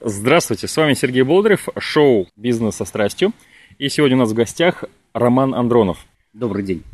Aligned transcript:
Здравствуйте, 0.00 0.68
с 0.68 0.76
вами 0.76 0.94
Сергей 0.94 1.22
Болдырев, 1.22 1.68
шоу 1.76 2.28
«Бизнес 2.36 2.76
со 2.76 2.84
страстью». 2.84 3.32
И 3.78 3.88
сегодня 3.88 4.16
у 4.16 4.20
нас 4.20 4.30
в 4.30 4.34
гостях 4.34 4.84
Роман 5.12 5.56
Андронов. 5.56 6.06
Добрый 6.32 6.62
день. 6.62 6.84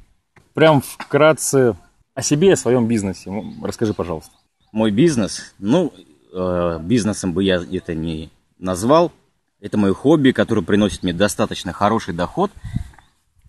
Прям 0.54 0.80
вкратце 0.80 1.76
о 2.14 2.22
себе, 2.22 2.54
о 2.54 2.56
своем 2.56 2.88
бизнесе. 2.88 3.30
Расскажи, 3.62 3.92
пожалуйста. 3.92 4.32
Мой 4.72 4.90
бизнес, 4.90 5.54
ну, 5.58 5.92
э, 6.32 6.78
бизнесом 6.80 7.34
бы 7.34 7.44
я 7.44 7.56
это 7.56 7.94
не 7.94 8.30
назвал. 8.58 9.12
Это 9.60 9.76
мое 9.76 9.92
хобби, 9.92 10.30
которое 10.30 10.62
приносит 10.62 11.02
мне 11.02 11.12
достаточно 11.12 11.74
хороший 11.74 12.14
доход. 12.14 12.52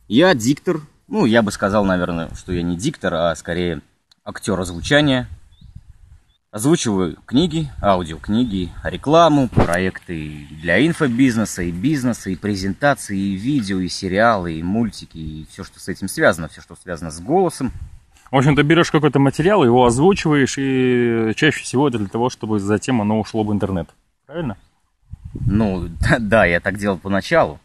Я 0.10 0.36
диктор, 0.36 0.82
ну, 1.08 1.24
я 1.24 1.42
бы 1.42 1.54
сказал, 1.54 1.86
наверное, 1.86 2.30
что 2.36 2.52
я 2.52 2.62
не 2.62 2.76
диктор, 2.76 3.14
а 3.14 3.36
скорее 3.36 3.82
актер 4.26 4.60
озвучания. 4.60 5.30
Озвучиваю 6.56 7.18
книги, 7.26 7.68
аудиокниги, 7.82 8.72
рекламу, 8.86 9.50
проекты 9.50 10.48
для 10.52 10.88
инфобизнеса, 10.88 11.64
и 11.64 11.72
бизнеса, 11.74 12.30
и 12.30 12.38
презентации, 12.38 13.18
и 13.20 13.36
видео, 13.36 13.80
и 13.80 13.90
сериалы, 13.90 14.54
и 14.54 14.64
мультики, 14.64 15.18
и 15.18 15.46
все, 15.52 15.66
что 15.66 15.82
с 15.82 15.90
этим 15.90 16.08
связано, 16.08 16.48
все, 16.48 16.62
что 16.62 16.78
связано 16.78 17.12
с 17.12 17.20
голосом. 17.20 17.74
В 18.32 18.38
общем, 18.38 18.56
ты 18.56 18.62
берешь 18.62 18.90
какой-то 18.90 19.20
материал, 19.20 19.66
его 19.66 19.86
озвучиваешь, 19.86 20.56
и 20.58 21.34
чаще 21.36 21.62
всего 21.62 21.90
это 21.90 21.98
для 21.98 22.08
того, 22.08 22.30
чтобы 22.30 22.62
затем 22.62 23.02
оно 23.02 23.20
ушло 23.20 23.44
в 23.44 23.52
интернет. 23.52 23.90
Правильно? 24.26 24.56
Ну, 25.34 25.90
да, 26.20 26.46
я 26.46 26.62
так 26.62 26.78
делал 26.78 26.98
поначалу. 26.98 27.60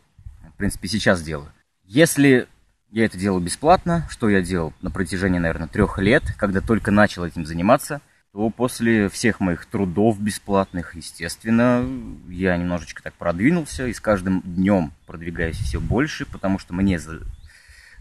В 0.53 0.57
принципе, 0.57 0.89
сейчас 0.89 1.23
делаю. 1.23 1.53
Если 1.85 2.49
я 2.91 3.05
это 3.05 3.17
делаю 3.17 3.41
бесплатно, 3.41 4.09
что 4.11 4.29
я 4.29 4.43
делал 4.43 4.73
на 4.83 4.91
протяжении, 4.91 5.39
наверное, 5.39 5.69
трех 5.69 5.99
лет, 5.99 6.25
когда 6.37 6.61
только 6.61 6.91
начал 6.91 7.25
этим 7.25 7.47
заниматься, 7.47 8.01
то 8.33 8.49
после 8.51 9.09
всех 9.09 9.41
моих 9.41 9.67
трудов 9.67 10.21
бесплатных, 10.21 10.95
естественно, 10.95 11.85
я 12.29 12.57
немножечко 12.57 13.03
так 13.03 13.15
продвинулся, 13.15 13.87
и 13.87 13.93
с 13.93 14.01
каждым 14.01 14.41
днем 14.45 14.93
продвигаюсь 15.07 15.57
все 15.57 15.81
больше, 15.81 16.27
потому 16.27 16.59
что 16.59 16.73
мне 16.73 17.01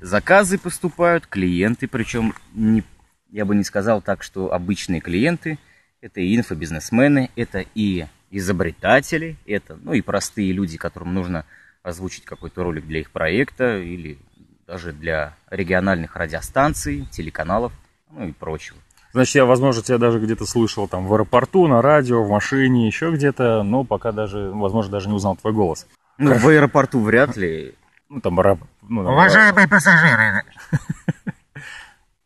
заказы 0.01 0.59
поступают, 0.59 1.25
клиенты, 1.25 1.87
причем 1.87 2.35
не, 2.53 2.83
я 3.31 3.45
бы 3.45 3.55
не 3.55 3.63
сказал 3.63 4.01
так, 4.01 4.21
что 4.21 4.53
обычные 4.53 5.01
клиенты, 5.01 5.57
это 5.99 6.21
и 6.21 6.35
инфобизнесмены, 6.35 7.31
это 7.35 7.65
и 7.73 8.05
изобретатели, 8.29 9.35
это, 9.47 9.79
ну 9.81 9.93
и 9.93 10.01
простые 10.01 10.51
люди, 10.51 10.77
которым 10.77 11.15
нужно 11.15 11.45
озвучить 11.81 12.25
какой-то 12.25 12.63
ролик 12.63 12.85
для 12.85 12.99
их 12.99 13.09
проекта 13.09 13.79
или 13.79 14.19
даже 14.67 14.93
для 14.93 15.35
региональных 15.49 16.15
радиостанций, 16.15 17.07
телеканалов, 17.11 17.73
ну 18.11 18.27
и 18.27 18.31
прочего. 18.31 18.77
Значит, 19.11 19.35
я, 19.35 19.45
возможно, 19.45 19.81
тебя 19.81 19.97
даже 19.97 20.19
где-то 20.19 20.45
слышал 20.45 20.87
там 20.87 21.07
в 21.07 21.13
аэропорту, 21.13 21.67
на 21.67 21.81
радио, 21.81 22.23
в 22.23 22.29
машине, 22.29 22.87
еще 22.87 23.11
где-то, 23.11 23.63
но 23.63 23.83
пока 23.83 24.11
даже, 24.11 24.51
возможно, 24.51 24.91
даже 24.91 25.09
не 25.09 25.15
узнал 25.15 25.35
твой 25.35 25.53
голос. 25.53 25.87
Ну, 26.17 26.35
в 26.35 26.47
аэропорту 26.47 26.99
вряд 26.99 27.35
ли. 27.35 27.73
Ну, 28.09 28.21
там, 28.21 28.39
раб, 28.39 28.59
ну, 28.87 29.03
там 29.03 29.13
Уважаемые 29.13 29.65
раб... 29.65 29.71
пассажиры. 29.71 30.43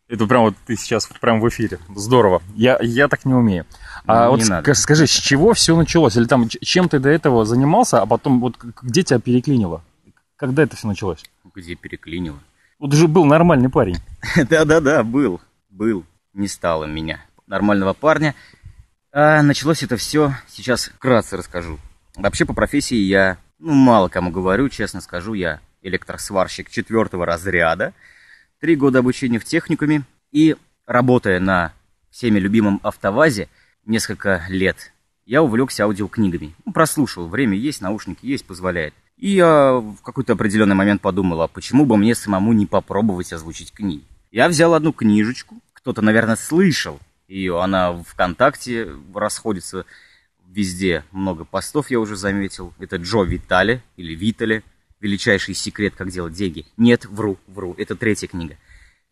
Это 0.10 0.28
прям 0.28 0.44
вот 0.44 0.56
ты 0.66 0.76
сейчас 0.76 1.08
прям 1.22 1.40
в 1.40 1.50
эфире. 1.50 1.80
Здорово. 1.96 2.42
Я, 2.54 2.78
я 2.82 3.08
так 3.08 3.26
не 3.26 3.34
умею. 3.34 3.66
А 4.06 4.26
ну, 4.26 4.36
не 4.36 4.42
вот 4.44 4.50
надо. 4.50 4.74
скажи, 4.74 5.08
с 5.08 5.12
чего 5.12 5.54
все 5.54 5.76
началось? 5.76 6.18
Или 6.18 6.26
там 6.26 6.48
чем 6.50 6.90
ты 6.90 7.00
до 7.00 7.10
этого 7.10 7.46
занимался, 7.46 8.02
а 8.02 8.06
потом 8.06 8.40
вот 8.40 8.58
где 8.62 9.04
тебя 9.04 9.20
переклинило? 9.20 9.82
Когда 10.36 10.64
это 10.64 10.76
все 10.76 10.88
началось? 10.88 11.24
Где 11.56 11.76
переклинило? 11.76 12.38
Вот 12.80 12.94
же 12.94 13.08
был 13.08 13.26
нормальный 13.26 13.70
парень. 13.70 13.98
Да-да-да, 14.50 15.04
был, 15.04 15.40
был 15.70 16.04
не 16.34 16.48
стало 16.48 16.86
меня, 16.86 17.26
нормального 17.48 17.94
парня. 17.94 18.36
А 19.12 19.42
началось 19.42 19.84
это 19.84 19.98
все, 19.98 20.34
сейчас 20.48 20.86
вкратце 20.86 21.38
расскажу. 21.38 21.80
Вообще 22.16 22.46
по 22.46 22.54
профессии 22.54 22.98
я, 22.98 23.38
ну, 23.60 23.74
мало 23.74 24.10
кому 24.10 24.32
говорю, 24.32 24.70
честно 24.70 25.02
скажу, 25.02 25.34
я 25.34 25.60
электросварщик 25.82 26.70
четвертого 26.70 27.26
разряда. 27.26 27.94
Три 28.60 28.76
года 28.76 29.00
обучения 29.00 29.40
в 29.40 29.46
техникуме 29.46 30.04
и 30.32 30.56
работая 30.86 31.40
на 31.40 31.74
всеми 32.10 32.40
любимом 32.40 32.80
автовазе 32.84 33.50
несколько 33.86 34.46
лет, 34.50 34.94
я 35.26 35.42
увлекся 35.42 35.84
аудиокнигами. 35.84 36.54
Ну, 36.66 36.74
прослушал, 36.74 37.28
время 37.28 37.58
есть, 37.58 37.82
наушники 37.82 38.26
есть, 38.26 38.46
позволяет. 38.46 38.94
И 39.18 39.30
я 39.30 39.74
в 39.74 40.02
какой-то 40.04 40.34
определенный 40.34 40.76
момент 40.76 41.02
подумал, 41.02 41.42
а 41.42 41.48
почему 41.48 41.86
бы 41.86 41.98
мне 41.98 42.16
самому 42.16 42.54
не 42.54 42.66
попробовать 42.66 43.32
озвучить 43.32 43.72
книги? 43.72 44.04
Я 44.32 44.50
взял 44.50 44.74
одну 44.74 44.92
книжечку, 44.92 45.56
кто-то, 45.84 46.02
наверное, 46.02 46.38
слышал 46.38 46.98
ее. 47.28 47.62
Она 47.62 47.92
ВКонтакте 47.92 48.88
расходится 49.14 49.86
везде. 50.48 51.04
Много 51.12 51.44
постов 51.44 51.92
я 51.92 52.00
уже 52.00 52.16
заметил. 52.16 52.74
Это 52.80 52.96
Джо 52.96 53.24
Витали 53.24 53.84
или 53.98 54.16
Витали. 54.16 54.64
Величайший 55.02 55.54
секрет, 55.54 55.94
как 55.98 56.10
делать 56.10 56.34
деньги. 56.34 56.66
Нет, 56.78 57.04
вру, 57.04 57.38
вру. 57.48 57.76
Это 57.78 57.98
третья 57.98 58.28
книга. 58.28 58.56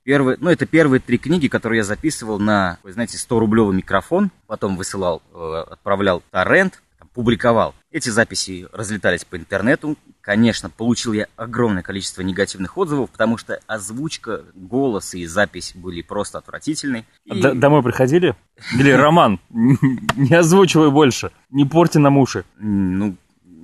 Первые, 0.04 0.38
ну, 0.40 0.50
это 0.50 0.66
первые 0.66 1.02
три 1.02 1.18
книги, 1.18 1.50
которые 1.50 1.80
я 1.80 1.84
записывал 1.84 2.40
на, 2.40 2.80
вы 2.84 2.94
знаете, 2.94 3.18
100-рублевый 3.18 3.76
микрофон. 3.76 4.32
Потом 4.48 4.78
высылал, 4.78 5.22
э, 5.34 5.64
отправлял 5.72 6.24
торрент, 6.32 6.82
публиковал. 7.14 7.76
Эти 7.92 8.10
записи 8.10 8.68
разлетались 8.72 9.26
по 9.26 9.38
интернету. 9.38 9.98
Конечно, 10.22 10.70
получил 10.70 11.14
я 11.14 11.28
огромное 11.36 11.84
количество 11.84 12.22
негативных 12.22 12.78
отзывов, 12.78 13.10
потому 13.10 13.38
что 13.38 13.60
озвучка, 13.68 14.44
голос 14.54 15.14
и 15.14 15.26
запись 15.26 15.74
были 15.76 16.02
просто 16.02 16.38
отвратительные. 16.38 17.06
И... 17.26 17.42
Домой 17.42 17.84
приходили? 17.84 18.36
Или 18.78 18.92
Роман, 18.92 19.40
не 19.50 20.34
озвучивай 20.34 20.92
больше, 20.92 21.32
не 21.50 21.66
порти 21.66 21.98
нам 21.98 22.18
уши. 22.18 22.46
Ну, 22.58 23.18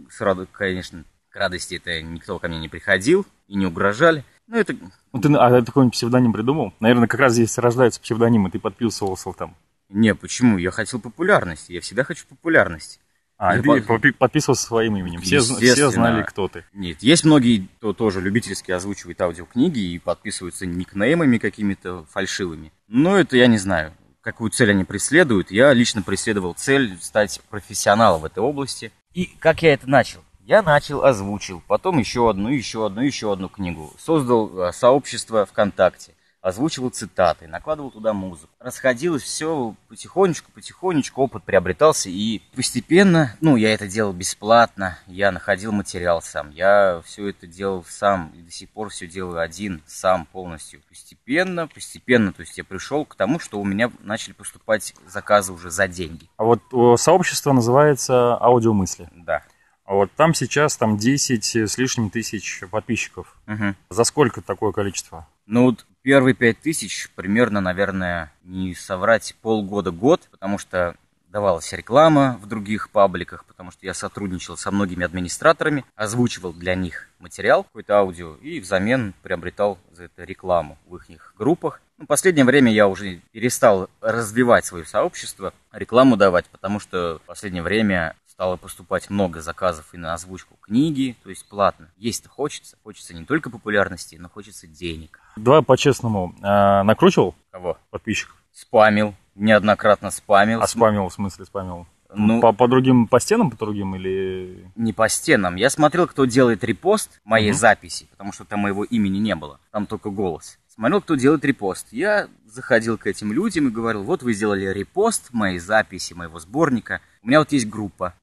сразу, 0.09 0.47
конечно, 0.51 1.03
к 1.29 1.35
радости 1.35 1.75
это 1.75 2.01
никто 2.01 2.39
ко 2.39 2.47
мне 2.47 2.59
не 2.59 2.69
приходил 2.69 3.25
и 3.47 3.55
не 3.55 3.65
угрожали. 3.65 4.25
Ну, 4.47 4.57
это... 4.57 4.75
Ну, 5.13 5.21
ты, 5.21 5.33
а 5.33 5.59
ты 5.59 5.65
какой-нибудь 5.65 5.93
псевдоним 5.93 6.33
придумал? 6.33 6.73
Наверное, 6.79 7.07
как 7.07 7.19
раз 7.19 7.33
здесь 7.33 7.57
рождаются 7.57 8.01
псевдонимы, 8.01 8.49
ты 8.49 8.59
подписывался 8.59 9.31
там. 9.33 9.55
Не, 9.89 10.15
почему? 10.15 10.57
Я 10.57 10.71
хотел 10.71 10.99
популярности, 10.99 11.71
я 11.71 11.81
всегда 11.81 12.03
хочу 12.03 12.25
популярности. 12.27 12.99
А, 13.37 13.55
и 13.55 13.61
ты 13.61 14.13
подписывался 14.13 14.65
своим 14.65 14.97
именем. 14.97 15.21
Все, 15.21 15.41
все 15.41 15.89
знали, 15.91 16.23
кто 16.23 16.47
ты. 16.47 16.65
Нет, 16.73 17.03
есть 17.03 17.23
многие, 17.23 17.67
кто 17.77 17.93
тоже 17.93 18.19
любительски 18.19 18.71
озвучивает 18.71 19.21
аудиокниги 19.21 19.79
и 19.79 19.99
подписываются 19.99 20.65
никнеймами 20.65 21.37
какими-то 21.37 22.05
фальшивыми. 22.09 22.71
Но 22.87 23.17
это 23.17 23.37
я 23.37 23.45
не 23.47 23.57
знаю, 23.57 23.93
какую 24.21 24.49
цель 24.49 24.71
они 24.71 24.83
преследуют. 24.83 25.51
Я 25.51 25.71
лично 25.73 26.01
преследовал 26.01 26.53
цель 26.53 26.97
стать 26.99 27.39
профессионалом 27.49 28.21
в 28.21 28.25
этой 28.25 28.39
области. 28.39 28.91
И 29.13 29.25
как 29.39 29.61
я 29.61 29.73
это 29.73 29.87
начал? 29.87 30.21
Я 30.43 30.61
начал, 30.61 31.03
озвучил, 31.03 31.61
потом 31.67 31.97
еще 31.97 32.29
одну, 32.29 32.49
еще 32.49 32.85
одну, 32.85 33.01
еще 33.01 33.33
одну 33.33 33.49
книгу. 33.49 33.93
Создал 33.99 34.59
э, 34.59 34.71
сообщество 34.71 35.45
ВКонтакте 35.45 36.13
озвучивал 36.47 36.89
цитаты, 36.89 37.47
накладывал 37.47 37.91
туда 37.91 38.13
музыку. 38.13 38.51
Расходилось 38.59 39.23
все 39.23 39.75
потихонечку, 39.89 40.51
потихонечку, 40.51 41.21
опыт 41.21 41.43
приобретался, 41.43 42.09
и 42.09 42.41
постепенно, 42.55 43.35
ну, 43.41 43.57
я 43.57 43.73
это 43.73 43.87
делал 43.87 44.13
бесплатно, 44.13 44.97
я 45.07 45.31
находил 45.31 45.71
материал 45.71 46.21
сам, 46.21 46.51
я 46.51 47.01
все 47.05 47.27
это 47.27 47.47
делал 47.47 47.83
сам, 47.87 48.31
и 48.35 48.41
до 48.41 48.51
сих 48.51 48.69
пор 48.69 48.89
все 48.89 49.07
делаю 49.07 49.39
один, 49.39 49.83
сам 49.85 50.25
полностью. 50.25 50.81
Постепенно, 50.87 51.67
постепенно, 51.67 52.31
то 52.31 52.41
есть 52.41 52.57
я 52.57 52.63
пришел 52.63 53.03
к 53.05 53.15
тому, 53.15 53.39
что 53.39 53.59
у 53.59 53.65
меня 53.65 53.91
начали 53.99 54.33
поступать 54.33 54.93
заказы 55.05 55.51
уже 55.51 55.69
за 55.69 55.87
деньги. 55.87 56.29
А 56.37 56.45
вот 56.45 56.61
сообщество 56.99 57.51
называется 57.51 58.37
«Аудиомысли». 58.37 59.09
Да. 59.13 59.43
А 59.87 59.93
вот 59.93 60.11
там 60.17 60.33
сейчас 60.33 60.75
там 60.75 60.97
10 60.97 61.55
с 61.55 61.77
лишним 61.77 62.09
тысяч 62.09 62.61
подписчиков. 62.69 63.33
Угу. 63.47 63.73
За 63.89 64.03
сколько 64.03 64.41
такое 64.41 64.73
количество? 64.73 65.25
Ну 65.45 65.63
вот 65.63 65.85
первые 66.01 66.35
5 66.35 66.59
тысяч 66.59 67.09
примерно, 67.15 67.61
наверное, 67.61 68.33
не 68.43 68.75
соврать 68.75 69.33
полгода-год, 69.41 70.27
потому 70.29 70.57
что 70.57 70.95
давалась 71.29 71.71
реклама 71.71 72.37
в 72.41 72.47
других 72.47 72.89
пабликах, 72.89 73.45
потому 73.45 73.71
что 73.71 73.85
я 73.85 73.93
сотрудничал 73.93 74.57
со 74.57 74.71
многими 74.71 75.05
администраторами, 75.05 75.85
озвучивал 75.95 76.51
для 76.51 76.75
них 76.75 77.07
материал, 77.19 77.63
какой-то 77.63 77.97
аудио, 77.97 78.35
и 78.41 78.59
взамен 78.59 79.13
приобретал 79.23 79.77
за 79.93 80.05
это 80.05 80.25
рекламу 80.25 80.77
в 80.85 80.97
их 80.97 81.33
группах. 81.37 81.79
Ну, 81.97 82.03
в 82.03 82.07
последнее 82.07 82.45
время 82.45 82.73
я 82.73 82.89
уже 82.89 83.21
перестал 83.31 83.89
развивать 84.01 84.65
свое 84.65 84.85
сообщество, 84.85 85.53
рекламу 85.71 86.17
давать, 86.17 86.45
потому 86.47 86.79
что 86.79 87.19
в 87.23 87.27
последнее 87.27 87.63
время 87.63 88.15
стало 88.37 88.55
поступать 88.55 89.09
много 89.09 89.41
заказов 89.41 89.95
и 89.95 89.97
на 89.97 90.13
озвучку 90.13 90.57
книги, 90.61 91.15
то 91.23 91.31
есть 91.31 91.49
платно. 91.49 91.89
Есть-то 91.97 92.29
хочется. 92.29 92.77
Хочется 92.83 93.15
не 93.15 93.25
только 93.25 93.49
популярности, 93.49 94.15
но 94.15 94.29
хочется 94.29 94.67
денег. 94.67 95.19
Давай 95.37 95.63
по-честному. 95.63 96.35
А, 96.43 96.83
накручивал? 96.83 97.33
Кого? 97.49 97.79
Подписчиков. 97.89 98.35
Спамил. 98.53 99.15
Неоднократно 99.33 100.11
спамил. 100.11 100.61
А 100.61 100.67
спамил, 100.67 101.09
в 101.09 101.13
смысле 101.13 101.45
спамил? 101.45 101.87
Ну, 102.13 102.39
по, 102.39 102.53
по 102.53 102.67
другим, 102.67 103.07
по 103.07 103.19
стенам, 103.19 103.49
по 103.49 103.57
другим 103.57 103.95
или... 103.95 104.71
Не 104.75 104.93
по 104.93 105.09
стенам. 105.09 105.55
Я 105.55 105.71
смотрел, 105.71 106.05
кто 106.05 106.25
делает 106.25 106.63
репост 106.63 107.19
моей 107.25 107.49
угу. 107.49 107.57
записи, 107.57 108.05
потому 108.11 108.33
что 108.33 108.45
там 108.45 108.59
моего 108.59 108.83
имени 108.83 109.17
не 109.17 109.33
было. 109.33 109.59
Там 109.71 109.87
только 109.87 110.11
голос. 110.11 110.59
Смотрел, 110.67 111.01
кто 111.01 111.15
делает 111.15 111.43
репост. 111.43 111.87
Я 111.89 112.27
заходил 112.45 112.99
к 112.99 113.07
этим 113.07 113.33
людям 113.33 113.67
и 113.67 113.71
говорил, 113.71 114.03
вот 114.03 114.21
вы 114.21 114.33
сделали 114.33 114.67
репост 114.67 115.29
моей 115.33 115.57
записи, 115.57 116.13
моего 116.13 116.37
сборника. 116.37 117.01
У 117.27 117.29
меня 117.29 117.39
вот 117.39 117.51
есть 117.51 117.67
группа 117.67 118.13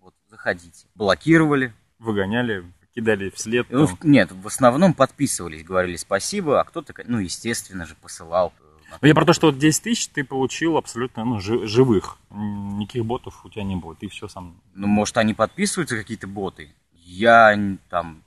проходите. 0.45 0.87
Блокировали. 0.95 1.75
Выгоняли, 1.99 2.65
кидали 2.95 3.29
вслед. 3.31 3.67
Ну, 3.69 3.87
нет, 4.03 4.33
в 4.33 4.47
основном 4.47 4.95
подписывались, 4.95 5.63
говорили 5.63 5.97
спасибо, 5.97 6.59
а 6.59 6.65
кто-то, 6.65 6.95
ну, 7.07 7.19
естественно 7.19 7.85
же, 7.85 7.95
посылал. 7.95 8.55
Ну, 9.03 9.09
я 9.09 9.15
про 9.15 9.25
то, 9.25 9.35
что 9.35 9.49
вот 9.49 9.59
10 9.59 9.83
тысяч 9.83 10.09
ты 10.09 10.25
получил 10.25 10.77
абсолютно 10.79 11.25
ну, 11.25 11.39
живых. 11.39 12.19
Никаких 12.31 13.05
ботов 13.05 13.45
у 13.45 13.51
тебя 13.51 13.65
не 13.65 13.77
было. 13.77 13.95
Ты 13.95 14.09
все 14.09 14.29
сам. 14.29 14.61
Ну, 14.75 14.87
может, 14.87 15.17
они 15.19 15.35
подписываются, 15.35 15.97
какие-то 15.97 16.27
боты. 16.27 16.71
Я 16.93 17.59
там 17.91 18.23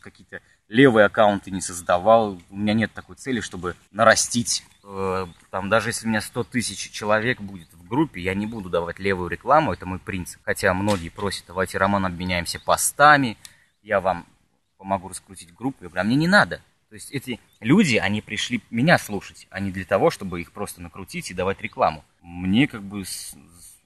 какие-то 0.00 0.40
левые 0.68 1.06
аккаунты 1.06 1.50
не 1.50 1.60
создавал. 1.60 2.38
У 2.50 2.56
меня 2.56 2.74
нет 2.74 2.92
такой 2.92 3.16
цели, 3.16 3.40
чтобы 3.40 3.76
нарастить. 3.92 4.64
Э, 4.90 5.26
там, 5.50 5.68
даже 5.68 5.90
если 5.90 6.06
у 6.06 6.08
меня 6.08 6.22
100 6.22 6.44
тысяч 6.44 6.90
человек 6.90 7.40
будет 7.42 7.70
в 7.74 7.86
группе, 7.86 8.22
я 8.22 8.34
не 8.34 8.46
буду 8.46 8.70
давать 8.70 8.98
левую 8.98 9.28
рекламу, 9.28 9.74
это 9.74 9.84
мой 9.84 9.98
принцип. 9.98 10.40
Хотя 10.44 10.72
многие 10.72 11.10
просят, 11.10 11.44
давайте, 11.46 11.76
Роман, 11.76 12.06
обменяемся 12.06 12.58
постами, 12.58 13.36
я 13.82 14.00
вам 14.00 14.24
помогу 14.78 15.08
раскрутить 15.08 15.54
группу. 15.54 15.84
Я 15.84 15.88
говорю, 15.90 16.00
а 16.00 16.04
мне 16.04 16.16
не 16.16 16.26
надо. 16.26 16.62
То 16.88 16.94
есть 16.94 17.10
эти 17.10 17.38
люди, 17.60 17.96
они 17.96 18.22
пришли 18.22 18.62
меня 18.70 18.96
слушать, 18.96 19.46
а 19.50 19.60
не 19.60 19.70
для 19.70 19.84
того, 19.84 20.10
чтобы 20.10 20.40
их 20.40 20.52
просто 20.52 20.80
накрутить 20.80 21.30
и 21.30 21.34
давать 21.34 21.60
рекламу. 21.60 22.02
Мне 22.22 22.66
как 22.66 22.82
бы... 22.82 23.04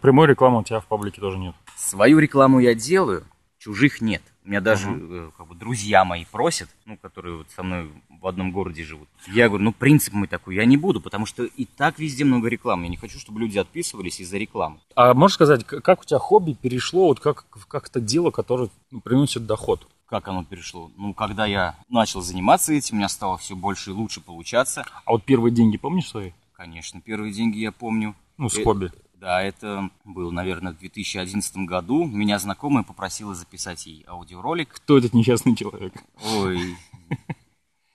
Прямой 0.01 0.29
рекламы 0.29 0.61
у 0.61 0.63
тебя 0.63 0.79
в 0.79 0.87
паблике 0.87 1.21
тоже 1.21 1.39
нет. 1.39 1.57
Свою 1.77 2.21
рекламу 2.21 2.61
я 2.61 2.75
делаю, 2.77 3.27
чужих 3.59 4.01
нет. 4.01 4.23
Меня 4.45 4.61
даже 4.61 4.89
uh-huh. 4.89 5.33
как 5.37 5.47
бы, 5.47 5.55
друзья 5.55 6.05
мои 6.05 6.25
просят, 6.25 6.69
ну, 6.85 6.97
которые 6.97 7.39
вот 7.39 7.47
со 7.55 7.63
мной 7.63 7.91
в 8.09 8.27
одном 8.27 8.51
городе 8.51 8.83
живут. 8.83 9.09
Я 9.29 9.49
говорю, 9.49 9.65
ну, 9.65 9.73
принцип 9.73 10.15
мой 10.15 10.27
такой, 10.27 10.57
я 10.57 10.65
не 10.65 10.77
буду, 10.77 11.01
потому 11.01 11.27
что 11.27 11.45
и 11.45 11.65
так 11.65 11.99
везде 12.01 12.25
много 12.25 12.49
рекламы. 12.49 12.85
Я 12.85 12.91
не 12.91 12.97
хочу, 12.97 13.21
чтобы 13.21 13.41
люди 13.41 13.59
отписывались 13.59 14.21
из-за 14.21 14.39
рекламы. 14.39 14.81
А 14.97 15.15
можешь 15.15 15.37
сказать, 15.37 15.65
как 15.65 16.03
у 16.03 16.05
тебя 16.05 16.19
хобби 16.19 16.55
перешло 16.55 17.07
вот 17.07 17.21
как, 17.21 17.47
как 17.69 17.89
это 17.89 18.01
дело, 18.01 18.31
которое 18.31 18.69
ну, 18.91 19.01
приносит 19.01 19.47
доход? 19.47 19.87
Как 20.07 20.29
оно 20.29 20.45
перешло? 20.45 20.91
Ну, 20.97 21.15
когда 21.15 21.47
я 21.47 21.77
начал 21.89 22.21
заниматься 22.21 22.73
этим, 22.73 22.97
у 22.97 22.99
меня 22.99 23.09
стало 23.09 23.39
все 23.39 23.55
больше 23.55 23.91
и 23.91 23.93
лучше 23.95 24.21
получаться. 24.21 24.85
А 25.05 25.13
вот 25.13 25.25
первые 25.25 25.55
деньги 25.55 25.79
помнишь 25.79 26.09
свои? 26.09 26.33
Конечно, 26.53 27.01
первые 27.01 27.33
деньги 27.33 27.59
я 27.59 27.73
помню. 27.73 28.15
Ну, 28.37 28.49
с 28.49 28.59
э- 28.59 28.65
хобби. 28.65 28.93
Да, 29.23 29.41
это 29.41 29.89
был, 30.05 30.33
наверное, 30.33 30.73
в 30.73 30.79
2011 30.79 31.59
году. 31.59 32.05
Меня 32.05 32.41
знакомая 32.41 32.83
попросила 32.83 33.37
записать 33.37 33.87
ей 33.87 34.05
аудиоролик. 34.09 34.71
Кто 34.71 34.99
этот 34.99 35.15
несчастный 35.15 35.55
человек? 35.55 35.95
Ой, 36.35 36.77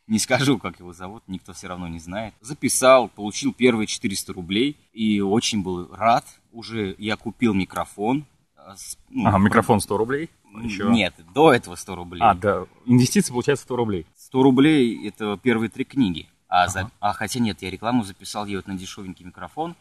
не 0.07 0.19
скажу, 0.19 0.57
как 0.57 0.79
его 0.79 0.93
зовут, 0.93 1.23
никто 1.27 1.51
все 1.51 1.67
равно 1.67 1.89
не 1.89 1.99
знает. 1.99 2.33
Записал, 2.39 3.09
получил 3.09 3.51
первые 3.53 3.87
400 3.87 4.31
рублей 4.31 4.77
и 4.93 5.19
очень 5.19 5.63
был 5.63 5.93
рад. 5.93 6.23
Уже 6.53 6.95
я 6.97 7.17
купил 7.17 7.53
микрофон. 7.53 8.25
А, 8.55 8.75
ну, 9.09 9.27
ага, 9.27 9.37
микрофон 9.37 9.81
100 9.81 9.97
рублей? 9.97 10.29
Еще? 10.63 10.85
Нет, 10.85 11.13
до 11.33 11.51
этого 11.51 11.75
100 11.75 11.95
рублей. 11.95 12.21
А, 12.21 12.35
да, 12.35 12.67
инвестиции 12.85 13.33
получается 13.33 13.65
100 13.65 13.75
рублей. 13.75 14.05
100 14.15 14.43
рублей 14.43 15.05
это 15.05 15.37
первые 15.43 15.69
три 15.69 15.83
книги. 15.83 16.29
А, 16.47 16.63
ага. 16.63 16.71
за... 16.71 16.91
а 17.01 17.11
хотя 17.11 17.41
нет, 17.41 17.61
я 17.61 17.69
рекламу 17.69 18.05
записал 18.05 18.45
ей 18.45 18.55
вот 18.55 18.67
на 18.67 18.75
дешевенький 18.75 19.25
микрофон. 19.25 19.75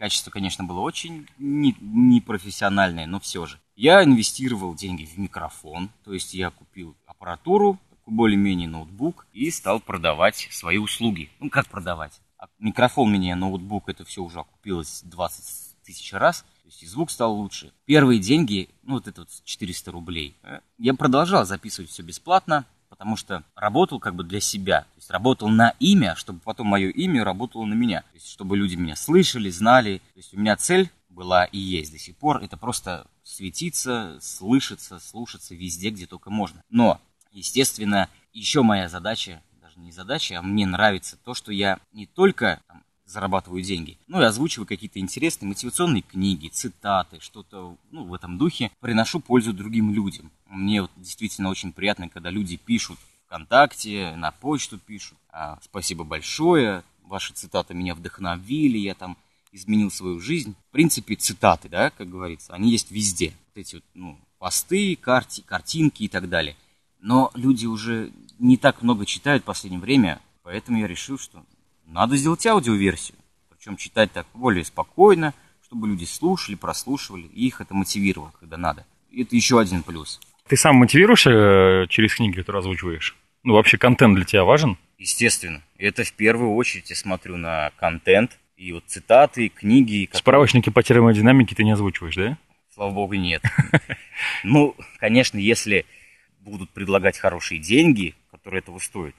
Качество, 0.00 0.30
конечно, 0.30 0.64
было 0.64 0.80
очень 0.80 1.26
непрофессиональное, 1.38 3.04
не 3.04 3.10
но 3.10 3.20
все 3.20 3.44
же. 3.44 3.60
Я 3.76 4.02
инвестировал 4.02 4.74
деньги 4.74 5.04
в 5.04 5.18
микрофон, 5.18 5.90
то 6.04 6.14
есть 6.14 6.32
я 6.32 6.48
купил 6.48 6.96
аппаратуру, 7.04 7.78
более-менее 8.06 8.66
ноутбук 8.66 9.26
и 9.34 9.50
стал 9.50 9.78
продавать 9.78 10.48
свои 10.52 10.78
услуги. 10.78 11.28
Ну, 11.38 11.50
как 11.50 11.66
продавать? 11.66 12.18
А 12.38 12.46
микрофон 12.58 13.10
мне, 13.10 13.34
ноутбук, 13.34 13.90
это 13.90 14.06
все 14.06 14.22
уже 14.22 14.40
окупилось 14.40 15.02
20 15.04 15.84
тысяч 15.84 16.14
раз. 16.14 16.46
То 16.62 16.68
есть 16.68 16.82
и 16.82 16.86
звук 16.86 17.10
стал 17.10 17.34
лучше. 17.34 17.70
Первые 17.84 18.20
деньги, 18.20 18.70
ну 18.82 18.94
вот 18.94 19.06
это 19.06 19.20
вот 19.20 19.28
400 19.44 19.92
рублей. 19.92 20.34
Э, 20.42 20.60
я 20.78 20.94
продолжал 20.94 21.44
записывать 21.44 21.90
все 21.90 22.02
бесплатно 22.02 22.64
потому 22.90 23.16
что 23.16 23.44
работал 23.54 23.98
как 23.98 24.14
бы 24.14 24.24
для 24.24 24.40
себя, 24.40 24.82
то 24.82 24.96
есть 24.96 25.10
работал 25.10 25.48
на 25.48 25.74
имя, 25.78 26.16
чтобы 26.16 26.40
потом 26.40 26.66
мое 26.66 26.90
имя 26.90 27.24
работало 27.24 27.64
на 27.64 27.72
меня, 27.72 28.02
то 28.02 28.14
есть 28.14 28.28
чтобы 28.28 28.58
люди 28.58 28.74
меня 28.74 28.96
слышали, 28.96 29.48
знали, 29.48 30.02
то 30.12 30.18
есть 30.18 30.34
у 30.34 30.38
меня 30.38 30.56
цель 30.56 30.90
была 31.08 31.44
и 31.46 31.58
есть 31.58 31.92
до 31.92 31.98
сих 31.98 32.16
пор, 32.16 32.42
это 32.42 32.56
просто 32.56 33.06
светиться, 33.22 34.18
слышаться, 34.20 34.98
слушаться 34.98 35.54
везде, 35.54 35.90
где 35.90 36.06
только 36.06 36.30
можно. 36.30 36.62
Но, 36.68 37.00
естественно, 37.32 38.08
еще 38.32 38.62
моя 38.62 38.88
задача, 38.88 39.40
даже 39.62 39.78
не 39.78 39.92
задача, 39.92 40.38
а 40.38 40.42
мне 40.42 40.66
нравится 40.66 41.16
то, 41.24 41.32
что 41.32 41.52
я 41.52 41.78
не 41.92 42.06
только 42.06 42.60
там, 42.66 42.82
зарабатываю 43.10 43.62
деньги. 43.62 43.98
Ну 44.06 44.20
и 44.20 44.24
озвучиваю 44.24 44.66
какие-то 44.66 45.00
интересные 45.00 45.48
мотивационные 45.48 46.02
книги, 46.02 46.48
цитаты, 46.48 47.18
что-то 47.20 47.76
ну, 47.90 48.04
в 48.04 48.14
этом 48.14 48.38
духе. 48.38 48.70
Приношу 48.80 49.20
пользу 49.20 49.52
другим 49.52 49.92
людям. 49.92 50.30
Мне 50.48 50.82
вот 50.82 50.90
действительно 50.96 51.50
очень 51.50 51.72
приятно, 51.72 52.08
когда 52.08 52.30
люди 52.30 52.56
пишут 52.56 52.98
ВКонтакте, 53.26 54.14
на 54.16 54.30
почту 54.30 54.78
пишут. 54.78 55.18
А, 55.30 55.58
спасибо 55.62 56.04
большое, 56.04 56.84
ваши 57.04 57.32
цитаты 57.32 57.74
меня 57.74 57.94
вдохновили, 57.94 58.78
я 58.78 58.94
там 58.94 59.16
изменил 59.52 59.90
свою 59.90 60.20
жизнь. 60.20 60.54
В 60.68 60.72
принципе, 60.72 61.16
цитаты, 61.16 61.68
да, 61.68 61.90
как 61.90 62.08
говорится, 62.08 62.54
они 62.54 62.70
есть 62.70 62.90
везде. 62.90 63.34
Вот 63.48 63.60
эти 63.60 63.74
вот, 63.76 63.84
ну, 63.94 64.18
посты, 64.38 64.96
карти, 64.96 65.42
картинки 65.42 66.04
и 66.04 66.08
так 66.08 66.28
далее. 66.28 66.56
Но 67.00 67.30
люди 67.34 67.66
уже 67.66 68.12
не 68.38 68.56
так 68.56 68.82
много 68.82 69.06
читают 69.06 69.42
в 69.42 69.46
последнее 69.46 69.80
время, 69.80 70.20
поэтому 70.42 70.78
я 70.78 70.86
решил, 70.86 71.18
что 71.18 71.44
надо 71.90 72.16
сделать 72.16 72.46
аудиоверсию. 72.46 73.18
Причем 73.50 73.76
читать 73.76 74.12
так 74.12 74.26
более 74.32 74.64
спокойно, 74.64 75.34
чтобы 75.64 75.88
люди 75.88 76.04
слушали, 76.04 76.54
прослушивали, 76.54 77.26
и 77.34 77.46
их 77.46 77.60
это 77.60 77.74
мотивировало, 77.74 78.32
когда 78.40 78.56
надо. 78.56 78.86
И 79.10 79.22
это 79.22 79.36
еще 79.36 79.60
один 79.60 79.82
плюс. 79.82 80.20
Ты 80.46 80.56
сам 80.56 80.76
мотивируешься 80.76 81.30
э, 81.30 81.86
через 81.88 82.14
книги, 82.14 82.36
которые 82.36 82.60
озвучиваешь? 82.60 83.16
Ну, 83.42 83.54
вообще 83.54 83.78
контент 83.78 84.16
для 84.16 84.24
тебя 84.24 84.44
важен? 84.44 84.78
Естественно. 84.98 85.62
Это 85.78 86.04
в 86.04 86.12
первую 86.12 86.54
очередь 86.54 86.90
я 86.90 86.96
смотрю 86.96 87.36
на 87.36 87.70
контент, 87.76 88.38
и 88.56 88.72
вот 88.72 88.84
цитаты, 88.86 89.48
книги. 89.48 90.06
Которые... 90.06 90.20
Справочники 90.20 90.70
по 90.70 90.82
термодинамике 90.82 91.54
ты 91.54 91.64
не 91.64 91.72
озвучиваешь, 91.72 92.16
да? 92.16 92.38
Слава 92.74 92.92
богу, 92.92 93.14
нет. 93.14 93.42
Ну, 94.44 94.76
конечно, 94.98 95.38
если 95.38 95.86
будут 96.40 96.70
предлагать 96.70 97.18
хорошие 97.18 97.58
деньги, 97.58 98.14
которые 98.30 98.60
этого 98.60 98.78
стоят, 98.78 99.14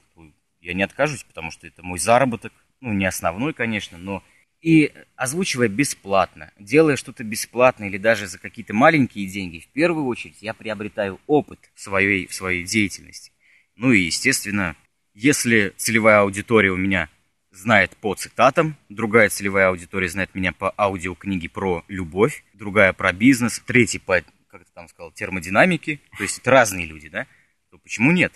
я 0.62 0.74
не 0.74 0.82
откажусь, 0.82 1.24
потому 1.24 1.50
что 1.50 1.66
это 1.66 1.82
мой 1.82 1.98
заработок, 1.98 2.52
ну, 2.80 2.92
не 2.92 3.04
основной, 3.04 3.52
конечно, 3.52 3.98
но 3.98 4.22
и 4.60 4.92
озвучивая 5.16 5.68
бесплатно, 5.68 6.52
делая 6.58 6.96
что-то 6.96 7.24
бесплатно 7.24 7.84
или 7.84 7.98
даже 7.98 8.28
за 8.28 8.38
какие-то 8.38 8.72
маленькие 8.72 9.26
деньги, 9.26 9.58
в 9.58 9.68
первую 9.68 10.06
очередь 10.06 10.40
я 10.40 10.54
приобретаю 10.54 11.20
опыт 11.26 11.58
в 11.74 11.80
своей, 11.80 12.28
в 12.28 12.34
своей 12.34 12.64
деятельности. 12.64 13.32
Ну 13.74 13.92
и, 13.92 14.02
естественно, 14.02 14.76
если 15.14 15.72
целевая 15.76 16.20
аудитория 16.20 16.70
у 16.70 16.76
меня 16.76 17.08
знает 17.50 17.96
по 17.96 18.14
цитатам, 18.14 18.76
другая 18.88 19.28
целевая 19.28 19.68
аудитория 19.68 20.08
знает 20.08 20.34
меня 20.34 20.52
по 20.52 20.72
аудиокниге 20.78 21.48
про 21.48 21.84
любовь, 21.88 22.44
другая 22.54 22.92
про 22.92 23.12
бизнес, 23.12 23.60
третий 23.66 23.98
по, 23.98 24.22
как 24.48 24.64
ты 24.64 24.72
там 24.72 24.88
сказал, 24.88 25.10
термодинамике, 25.10 26.00
то 26.16 26.22
есть 26.22 26.38
это 26.38 26.52
разные 26.52 26.86
люди, 26.86 27.08
да, 27.08 27.26
то 27.70 27.78
почему 27.78 28.12
нет? 28.12 28.32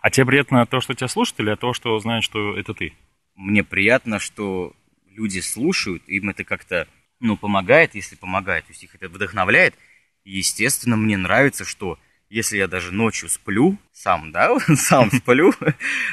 А 0.00 0.10
тебе 0.10 0.26
приятно 0.26 0.66
то, 0.66 0.80
что 0.80 0.94
тебя 0.94 1.08
слушают, 1.08 1.40
или 1.40 1.54
то, 1.54 1.72
что 1.72 1.98
знают, 1.98 2.24
что 2.24 2.56
это 2.56 2.74
ты? 2.74 2.94
Мне 3.34 3.62
приятно, 3.62 4.18
что 4.18 4.74
люди 5.06 5.40
слушают, 5.40 6.02
им 6.06 6.30
это 6.30 6.44
как-то, 6.44 6.88
ну, 7.20 7.36
помогает, 7.36 7.94
если 7.94 8.16
помогает, 8.16 8.66
то 8.66 8.72
есть 8.72 8.82
их 8.82 8.94
это 8.94 9.08
вдохновляет. 9.08 9.74
И, 10.24 10.38
естественно, 10.38 10.96
мне 10.96 11.16
нравится, 11.16 11.64
что 11.64 11.98
если 12.30 12.56
я 12.56 12.68
даже 12.68 12.92
ночью 12.92 13.28
сплю, 13.28 13.76
сам, 13.92 14.32
да, 14.32 14.58
сам 14.76 15.10
сплю, 15.10 15.52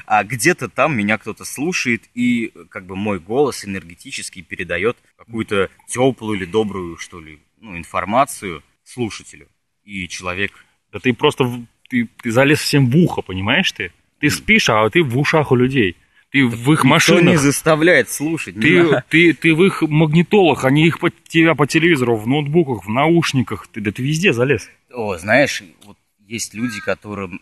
а 0.06 0.24
где-то 0.24 0.68
там 0.68 0.98
меня 0.98 1.18
кто-то 1.18 1.46
слушает, 1.46 2.10
и 2.14 2.52
как 2.70 2.86
бы 2.86 2.96
мой 2.96 3.20
голос 3.20 3.64
энергетически 3.64 4.42
передает 4.42 4.98
какую-то 5.16 5.70
теплую 5.88 6.38
или 6.38 6.46
добрую, 6.46 6.98
что 6.98 7.22
ли, 7.22 7.40
ну, 7.58 7.78
информацию 7.78 8.64
слушателю. 8.84 9.48
И 9.84 10.08
человек... 10.08 10.52
Да 10.92 11.00
ты 11.00 11.14
просто 11.14 11.68
ты, 11.88 12.10
ты 12.22 12.32
залез 12.32 12.60
всем 12.60 12.90
в 12.90 12.98
ухо, 12.98 13.22
понимаешь 13.22 13.72
ты? 13.72 13.92
Ты 14.20 14.30
спишь, 14.30 14.70
а 14.70 14.90
ты 14.90 15.04
в 15.04 15.18
ушах 15.18 15.52
у 15.52 15.56
людей. 15.56 15.96
Ты 16.32 16.46
в 16.46 16.74
их 16.74 16.84
машинах. 16.84 17.22
Никто 17.22 17.32
не 17.32 17.38
заставляет 17.38 18.10
слушать. 18.10 18.60
Ты, 18.60 19.02
ты, 19.10 19.34
ты 19.34 19.54
в 19.54 19.64
их 19.64 19.82
магнитолах, 19.82 20.66
они 20.66 20.86
их 20.86 21.00
по, 21.00 21.10
тебя 21.10 21.56
по 21.56 21.66
телевизору, 21.68 22.18
в 22.18 22.28
ноутбуках, 22.28 22.86
в 22.86 22.90
наушниках. 22.90 23.68
Ты, 23.68 23.80
да 23.80 23.92
ты 23.92 24.04
везде 24.04 24.34
залез. 24.34 24.70
О, 24.92 25.18
знаешь, 25.18 25.64
вот 25.86 25.98
есть 26.28 26.54
люди, 26.54 26.82
которым 26.82 27.40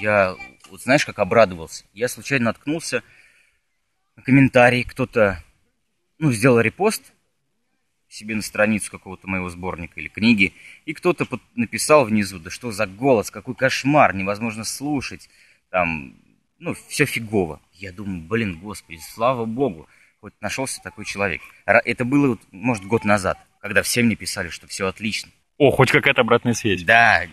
я, 0.00 0.36
вот 0.70 0.82
знаешь, 0.82 1.04
как 1.04 1.18
обрадовался. 1.18 1.84
Я 1.92 2.08
случайно 2.08 2.46
наткнулся 2.46 3.02
на 4.16 4.22
комментарий, 4.22 4.84
кто-то, 4.84 5.42
ну, 6.18 6.32
сделал 6.32 6.60
репост, 6.60 7.13
себе 8.14 8.34
на 8.36 8.42
страницу 8.42 8.90
какого-то 8.90 9.26
моего 9.28 9.48
сборника 9.48 10.00
или 10.00 10.08
книги, 10.08 10.54
и 10.84 10.94
кто-то 10.94 11.26
написал 11.54 12.04
внизу, 12.04 12.38
да 12.38 12.50
что 12.50 12.70
за 12.70 12.86
голос, 12.86 13.30
какой 13.30 13.54
кошмар, 13.54 14.14
невозможно 14.14 14.64
слушать, 14.64 15.28
там, 15.70 16.14
ну, 16.58 16.74
все 16.88 17.04
фигово. 17.04 17.60
Я 17.72 17.92
думаю, 17.92 18.22
блин, 18.22 18.58
господи, 18.60 19.00
слава 19.14 19.44
богу, 19.44 19.88
хоть 20.20 20.32
нашелся 20.40 20.80
такой 20.82 21.04
человек. 21.04 21.42
Это 21.66 22.04
было, 22.04 22.38
может, 22.52 22.84
год 22.84 23.04
назад, 23.04 23.38
когда 23.60 23.82
все 23.82 24.02
мне 24.02 24.14
писали, 24.14 24.48
что 24.48 24.66
все 24.66 24.86
отлично. 24.86 25.30
О, 25.58 25.70
хоть 25.70 25.90
какая-то 25.90 26.20
обратная 26.20 26.54
связь. 26.54 26.82
Да, 26.82 27.26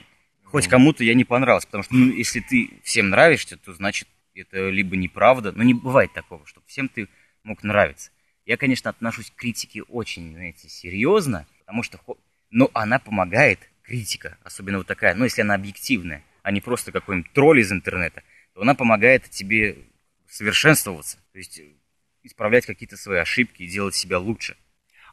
хоть 0.43 0.67
кому-то 0.67 1.03
я 1.03 1.13
не 1.13 1.23
понравился, 1.23 1.67
потому 1.67 1.83
что, 1.83 1.95
ну, 1.95 2.11
если 2.11 2.39
ты 2.39 2.69
всем 2.83 3.09
нравишься, 3.09 3.57
то 3.57 3.73
значит 3.73 4.07
это 4.33 4.69
либо 4.69 4.95
неправда, 4.97 5.51
но 5.51 5.63
не 5.63 5.73
бывает 5.73 6.11
такого, 6.13 6.45
чтобы 6.45 6.65
всем 6.67 6.89
ты 6.89 7.07
мог 7.43 7.63
нравиться. 7.63 8.11
Я, 8.45 8.57
конечно, 8.57 8.89
отношусь 8.89 9.31
к 9.31 9.35
критике 9.35 9.83
очень, 9.83 10.33
знаете, 10.33 10.67
серьезно, 10.67 11.45
потому 11.59 11.83
что, 11.83 11.99
но 12.49 12.69
она 12.73 12.99
помогает, 12.99 13.59
критика, 13.83 14.37
особенно 14.43 14.77
вот 14.77 14.87
такая, 14.87 15.15
ну, 15.15 15.25
если 15.25 15.41
она 15.41 15.55
объективная, 15.55 16.23
а 16.43 16.51
не 16.51 16.61
просто 16.61 16.91
какой-нибудь 16.91 17.33
тролль 17.33 17.59
из 17.59 17.71
интернета, 17.71 18.23
то 18.53 18.61
она 18.61 18.73
помогает 18.73 19.29
тебе 19.29 19.77
совершенствоваться, 20.29 21.17
то 21.33 21.37
есть 21.37 21.61
исправлять 22.23 22.65
какие-то 22.65 22.97
свои 22.97 23.19
ошибки 23.19 23.63
и 23.63 23.67
делать 23.67 23.95
себя 23.95 24.17
лучше. 24.17 24.55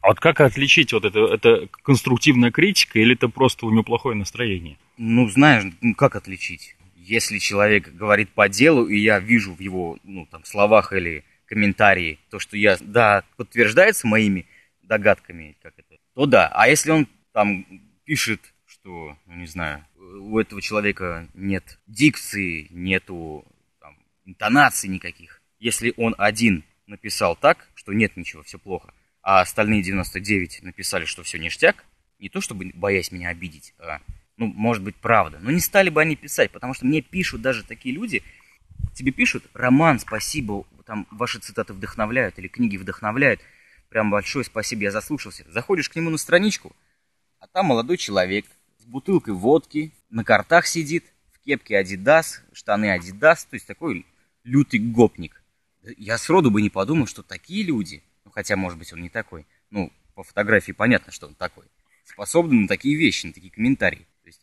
А 0.00 0.08
вот 0.08 0.20
как 0.20 0.40
отличить 0.40 0.92
вот 0.92 1.04
это, 1.04 1.26
это 1.26 1.68
конструктивная 1.82 2.52
критика 2.52 3.00
или 3.00 3.14
это 3.14 3.28
просто 3.28 3.66
у 3.66 3.70
него 3.70 3.82
плохое 3.82 4.16
настроение? 4.16 4.78
Ну, 4.96 5.28
знаешь, 5.28 5.72
ну, 5.80 5.94
как 5.94 6.14
отличить? 6.14 6.76
Если 6.94 7.38
человек 7.38 7.92
говорит 7.92 8.28
по 8.30 8.48
делу, 8.48 8.86
и 8.86 8.98
я 8.98 9.18
вижу 9.18 9.54
в 9.54 9.60
его 9.60 9.98
ну, 10.04 10.26
там, 10.26 10.44
словах 10.44 10.92
или 10.92 11.24
комментарии 11.48 12.18
то, 12.30 12.38
что 12.38 12.56
я, 12.56 12.76
да, 12.80 13.24
подтверждается 13.36 14.06
моими 14.06 14.46
догадками, 14.82 15.56
как 15.62 15.74
это, 15.78 15.96
то 16.14 16.26
да. 16.26 16.48
А 16.48 16.68
если 16.68 16.90
он 16.90 17.08
там 17.32 17.66
пишет, 18.04 18.40
что, 18.66 19.16
ну, 19.26 19.34
не 19.34 19.46
знаю, 19.46 19.84
у 19.96 20.38
этого 20.38 20.62
человека 20.62 21.28
нет 21.34 21.78
дикции, 21.86 22.68
нету 22.70 23.44
там, 23.80 23.96
интонаций 24.24 24.88
никаких. 24.88 25.42
Если 25.58 25.92
он 25.96 26.14
один 26.18 26.64
написал 26.86 27.36
так, 27.36 27.68
что 27.74 27.92
нет 27.92 28.16
ничего, 28.16 28.42
все 28.42 28.58
плохо, 28.58 28.92
а 29.22 29.40
остальные 29.40 29.82
99 29.82 30.62
написали, 30.62 31.04
что 31.04 31.22
все 31.22 31.38
ништяк, 31.38 31.84
не 32.18 32.28
то 32.28 32.40
чтобы 32.40 32.70
боясь 32.74 33.12
меня 33.12 33.28
обидеть, 33.28 33.74
а, 33.78 34.00
ну, 34.36 34.46
может 34.46 34.82
быть, 34.82 34.96
правда, 34.96 35.38
но 35.40 35.50
не 35.50 35.60
стали 35.60 35.90
бы 35.90 36.00
они 36.00 36.16
писать, 36.16 36.50
потому 36.50 36.74
что 36.74 36.86
мне 36.86 37.02
пишут 37.02 37.42
даже 37.42 37.64
такие 37.64 37.94
люди, 37.94 38.22
тебе 38.94 39.12
пишут, 39.12 39.44
Роман, 39.54 39.98
спасибо, 39.98 40.64
там 40.88 41.06
ваши 41.10 41.38
цитаты 41.38 41.74
вдохновляют 41.74 42.38
или 42.38 42.48
книги 42.48 42.78
вдохновляют, 42.78 43.42
прям 43.90 44.10
большое 44.10 44.42
спасибо, 44.42 44.84
я 44.84 44.90
заслушался. 44.90 45.44
Заходишь 45.50 45.90
к 45.90 45.96
нему 45.96 46.08
на 46.08 46.16
страничку, 46.16 46.74
а 47.40 47.46
там 47.46 47.66
молодой 47.66 47.98
человек 47.98 48.46
с 48.78 48.86
бутылкой 48.86 49.34
водки, 49.34 49.92
на 50.08 50.24
картах 50.24 50.66
сидит, 50.66 51.04
в 51.34 51.40
кепке 51.44 51.78
Adidas, 51.82 52.40
штаны 52.54 52.96
Adidas, 52.96 53.46
то 53.48 53.54
есть 53.54 53.66
такой 53.66 54.06
лютый 54.44 54.78
гопник. 54.78 55.42
Я 55.98 56.16
сроду 56.16 56.50
бы 56.50 56.62
не 56.62 56.70
подумал, 56.70 57.06
что 57.06 57.22
такие 57.22 57.64
люди 57.64 58.02
ну, 58.24 58.32
хотя, 58.32 58.56
может 58.56 58.78
быть, 58.78 58.92
он 58.92 59.02
не 59.02 59.10
такой, 59.10 59.46
ну, 59.70 59.92
по 60.14 60.22
фотографии 60.22 60.72
понятно, 60.72 61.12
что 61.12 61.26
он 61.26 61.34
такой, 61.34 61.64
способны 62.04 62.62
на 62.62 62.68
такие 62.68 62.96
вещи, 62.96 63.26
на 63.26 63.34
такие 63.34 63.50
комментарии. 63.50 64.06
То 64.22 64.26
есть, 64.26 64.40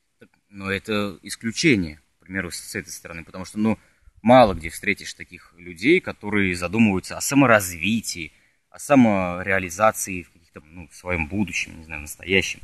но 0.50 0.72
это 0.72 1.20
исключение, 1.22 2.02
к 2.18 2.24
примеру, 2.25 2.50
с 2.50 2.75
этой 2.75 2.90
стороны, 2.90 3.24
потому 3.24 3.46
что, 3.46 3.60
ну, 3.60 3.80
мало 4.25 4.55
где 4.55 4.70
встретишь 4.70 5.13
таких 5.13 5.53
людей, 5.58 6.01
которые 6.01 6.55
задумываются 6.55 7.15
о 7.15 7.22
саморазвитии, 7.22 8.34
о 8.70 8.79
самореализации 8.79 10.24
в 10.24 10.32
каких-то, 10.32 10.62
ну, 10.65 10.89
в 10.91 10.96
своем 10.96 11.27
будущем, 11.27 11.77
не 11.77 11.86
знаю, 11.86 12.01
настоящем. 12.01 12.60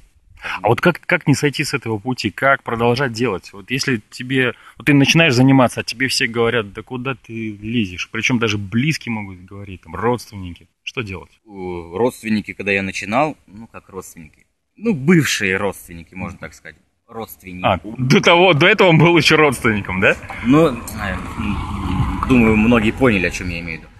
А 0.63 0.69
вот 0.69 0.81
как, 0.81 0.99
как 0.99 1.27
не 1.27 1.35
сойти 1.35 1.63
с 1.63 1.75
этого 1.75 1.99
пути, 1.99 2.31
как 2.31 2.63
продолжать 2.63 3.13
делать? 3.13 3.53
Вот 3.53 3.69
если 3.69 4.01
тебе, 4.09 4.55
вот 4.79 4.87
ты 4.87 4.93
начинаешь 4.95 5.35
заниматься, 5.35 5.81
а 5.81 5.83
тебе 5.83 6.07
все 6.07 6.25
говорят, 6.25 6.73
да 6.73 6.81
куда 6.81 7.13
ты 7.13 7.51
лезешь? 7.51 8.09
Причем 8.11 8.39
даже 8.39 8.57
близкие 8.57 9.13
могут 9.13 9.45
говорить, 9.45 9.81
там, 9.81 9.95
родственники. 9.95 10.67
Что 10.81 11.03
делать? 11.03 11.39
Родственники, 11.45 12.53
когда 12.53 12.71
я 12.71 12.81
начинал, 12.81 13.37
ну 13.45 13.67
как 13.67 13.87
родственники, 13.89 14.47
ну 14.75 14.95
бывшие 14.95 15.57
родственники, 15.57 16.15
можно 16.15 16.39
так 16.39 16.55
сказать. 16.55 16.75
Родственники. 17.11 17.65
А, 17.65 17.79
до 17.83 18.21
того, 18.21 18.53
до 18.53 18.67
этого 18.67 18.87
он 18.87 18.97
был 18.97 19.17
еще 19.17 19.35
родственником, 19.35 19.99
да? 19.99 20.15
Ну, 20.45 20.81
думаю, 22.27 22.55
многие 22.57 22.91
поняли, 22.91 23.27
о 23.27 23.31
чем 23.31 23.49
я 23.49 23.59
имею 23.59 23.79
в 23.79 23.81
виду. 23.81 23.91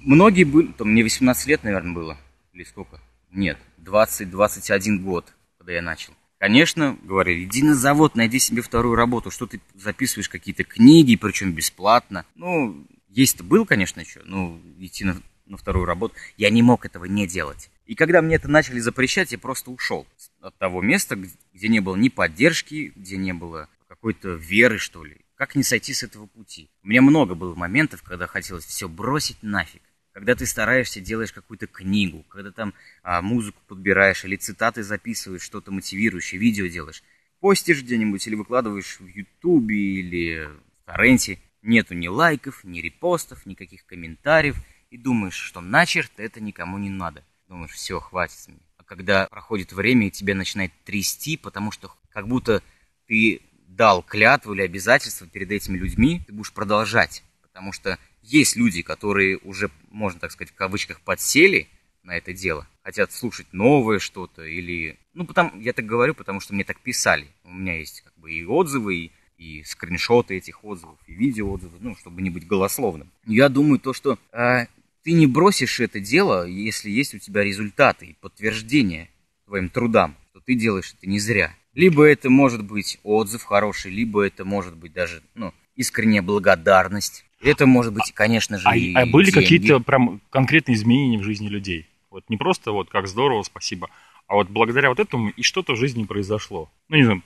Многие 0.00 0.44
были, 0.44 0.68
там, 0.68 0.90
мне 0.90 1.02
18 1.02 1.46
лет, 1.46 1.64
наверное, 1.64 1.94
было, 1.94 2.18
или 2.52 2.64
сколько? 2.64 3.00
Нет, 3.30 3.58
20-21 3.78 4.98
год 4.98 5.32
когда 5.66 5.72
я 5.74 5.82
начал. 5.82 6.12
Конечно, 6.38 6.96
говорили, 7.02 7.42
иди 7.42 7.64
на 7.64 7.74
завод, 7.74 8.14
найди 8.14 8.38
себе 8.38 8.62
вторую 8.62 8.94
работу, 8.94 9.32
что 9.32 9.48
ты 9.48 9.60
записываешь 9.74 10.28
какие-то 10.28 10.62
книги, 10.62 11.16
причем 11.16 11.52
бесплатно. 11.52 12.24
Ну, 12.36 12.86
есть-то 13.08 13.42
был, 13.42 13.66
конечно, 13.66 13.98
еще, 13.98 14.20
ну, 14.24 14.60
идти 14.78 15.04
на, 15.04 15.16
на 15.46 15.56
вторую 15.56 15.84
работу. 15.84 16.14
Я 16.36 16.50
не 16.50 16.62
мог 16.62 16.86
этого 16.86 17.04
не 17.06 17.26
делать. 17.26 17.68
И 17.86 17.94
когда 17.94 18.20
мне 18.20 18.36
это 18.36 18.48
начали 18.48 18.80
запрещать, 18.80 19.32
я 19.32 19.38
просто 19.38 19.70
ушел 19.70 20.06
от 20.40 20.56
того 20.58 20.82
места, 20.82 21.16
где 21.16 21.68
не 21.68 21.80
было 21.80 21.96
ни 21.96 22.08
поддержки, 22.08 22.92
где 22.94 23.16
не 23.16 23.32
было 23.32 23.68
какой-то 23.88 24.30
веры, 24.34 24.78
что 24.78 25.04
ли. 25.04 25.18
Как 25.36 25.54
не 25.54 25.62
сойти 25.62 25.94
с 25.94 26.02
этого 26.02 26.26
пути? 26.26 26.68
У 26.82 26.88
меня 26.88 27.02
много 27.02 27.34
было 27.34 27.54
моментов, 27.54 28.02
когда 28.02 28.26
хотелось 28.26 28.64
все 28.64 28.88
бросить 28.88 29.42
нафиг 29.42 29.82
когда 30.16 30.34
ты 30.34 30.46
стараешься, 30.46 31.02
делаешь 31.02 31.30
какую-то 31.30 31.66
книгу, 31.66 32.22
когда 32.30 32.50
там 32.50 32.72
а, 33.02 33.20
музыку 33.20 33.60
подбираешь 33.68 34.24
или 34.24 34.36
цитаты 34.36 34.82
записываешь, 34.82 35.42
что-то 35.42 35.70
мотивирующее, 35.70 36.40
видео 36.40 36.68
делаешь, 36.68 37.02
постишь 37.38 37.82
где-нибудь 37.82 38.26
или 38.26 38.34
выкладываешь 38.34 38.98
в 38.98 39.06
Ютубе 39.06 39.76
или 39.76 40.46
в 40.46 40.86
Торренте, 40.86 41.38
нету 41.60 41.92
ни 41.92 42.08
лайков, 42.08 42.64
ни 42.64 42.80
репостов, 42.80 43.44
никаких 43.44 43.84
комментариев, 43.84 44.56
и 44.88 44.96
думаешь, 44.96 45.34
что 45.34 45.60
начерт 45.60 46.12
это 46.16 46.40
никому 46.40 46.78
не 46.78 46.88
надо. 46.88 47.22
Думаешь, 47.48 47.72
все, 47.72 48.00
хватит 48.00 48.38
с. 48.38 48.48
А 48.76 48.84
когда 48.84 49.26
проходит 49.26 49.72
время 49.72 50.08
и 50.08 50.10
тебя 50.10 50.34
начинает 50.34 50.72
трясти, 50.84 51.36
потому 51.36 51.70
что 51.70 51.92
как 52.10 52.28
будто 52.28 52.62
ты 53.06 53.40
дал 53.68 54.02
клятву 54.02 54.54
или 54.54 54.62
обязательство 54.62 55.26
перед 55.26 55.50
этими 55.52 55.76
людьми, 55.76 56.22
ты 56.26 56.32
будешь 56.32 56.52
продолжать. 56.52 57.22
Потому 57.42 57.72
что 57.72 57.98
есть 58.22 58.56
люди, 58.56 58.82
которые 58.82 59.38
уже, 59.38 59.70
можно 59.90 60.18
так 60.18 60.32
сказать, 60.32 60.52
в 60.52 60.56
кавычках 60.56 61.00
подсели 61.00 61.68
на 62.02 62.16
это 62.16 62.32
дело, 62.32 62.66
хотят 62.82 63.12
слушать 63.12 63.46
новое 63.52 63.98
что-то 63.98 64.42
или... 64.42 64.98
Ну, 65.14 65.24
потому, 65.24 65.60
я 65.60 65.72
так 65.72 65.86
говорю, 65.86 66.14
потому 66.14 66.40
что 66.40 66.54
мне 66.54 66.64
так 66.64 66.80
писали. 66.80 67.28
У 67.44 67.52
меня 67.52 67.78
есть 67.78 68.02
как 68.02 68.16
бы 68.16 68.32
и 68.32 68.44
отзывы, 68.44 68.96
и, 68.96 69.12
и 69.38 69.64
скриншоты 69.64 70.36
этих 70.36 70.64
отзывов, 70.64 70.98
и 71.06 71.14
видеоотзывы, 71.14 71.78
ну, 71.80 71.96
чтобы 71.96 72.22
не 72.22 72.30
быть 72.30 72.46
голословным. 72.46 73.10
Я 73.24 73.48
думаю, 73.48 73.78
то, 73.78 73.92
что 73.92 74.18
э, 74.32 74.66
ты 75.06 75.12
не 75.12 75.28
бросишь 75.28 75.78
это 75.78 76.00
дело, 76.00 76.44
если 76.48 76.90
есть 76.90 77.14
у 77.14 77.18
тебя 77.20 77.44
результаты 77.44 78.06
и 78.06 78.16
подтверждение 78.20 79.08
твоим 79.46 79.68
трудам, 79.68 80.16
что 80.30 80.40
ты 80.40 80.56
делаешь 80.56 80.94
это 80.98 81.08
не 81.08 81.20
зря. 81.20 81.54
Либо 81.74 82.02
это 82.02 82.28
может 82.28 82.64
быть 82.64 82.98
отзыв 83.04 83.44
хороший, 83.44 83.92
либо 83.92 84.26
это 84.26 84.44
может 84.44 84.74
быть 84.74 84.92
даже, 84.92 85.22
ну, 85.36 85.54
искренняя 85.76 86.22
благодарность 86.22 87.24
это 87.40 87.66
может 87.66 87.92
быть, 87.92 88.12
конечно 88.12 88.58
же, 88.58 88.66
а, 88.66 88.76
и 88.76 88.94
а 88.94 89.06
были 89.06 89.30
какие-то 89.30 89.78
прям 89.78 90.20
конкретные 90.30 90.74
изменения 90.74 91.18
в 91.18 91.22
жизни 91.22 91.46
людей? 91.46 91.86
Вот 92.10 92.24
не 92.28 92.36
просто 92.36 92.72
вот 92.72 92.88
как 92.88 93.06
здорово, 93.06 93.44
спасибо, 93.44 93.88
а 94.26 94.34
вот 94.34 94.48
благодаря 94.48 94.88
вот 94.88 94.98
этому 94.98 95.28
и 95.28 95.42
что-то 95.42 95.74
в 95.74 95.76
жизни 95.76 96.02
произошло. 96.02 96.68
Ну, 96.88 96.96
не 96.96 97.04
знаю, 97.04 97.22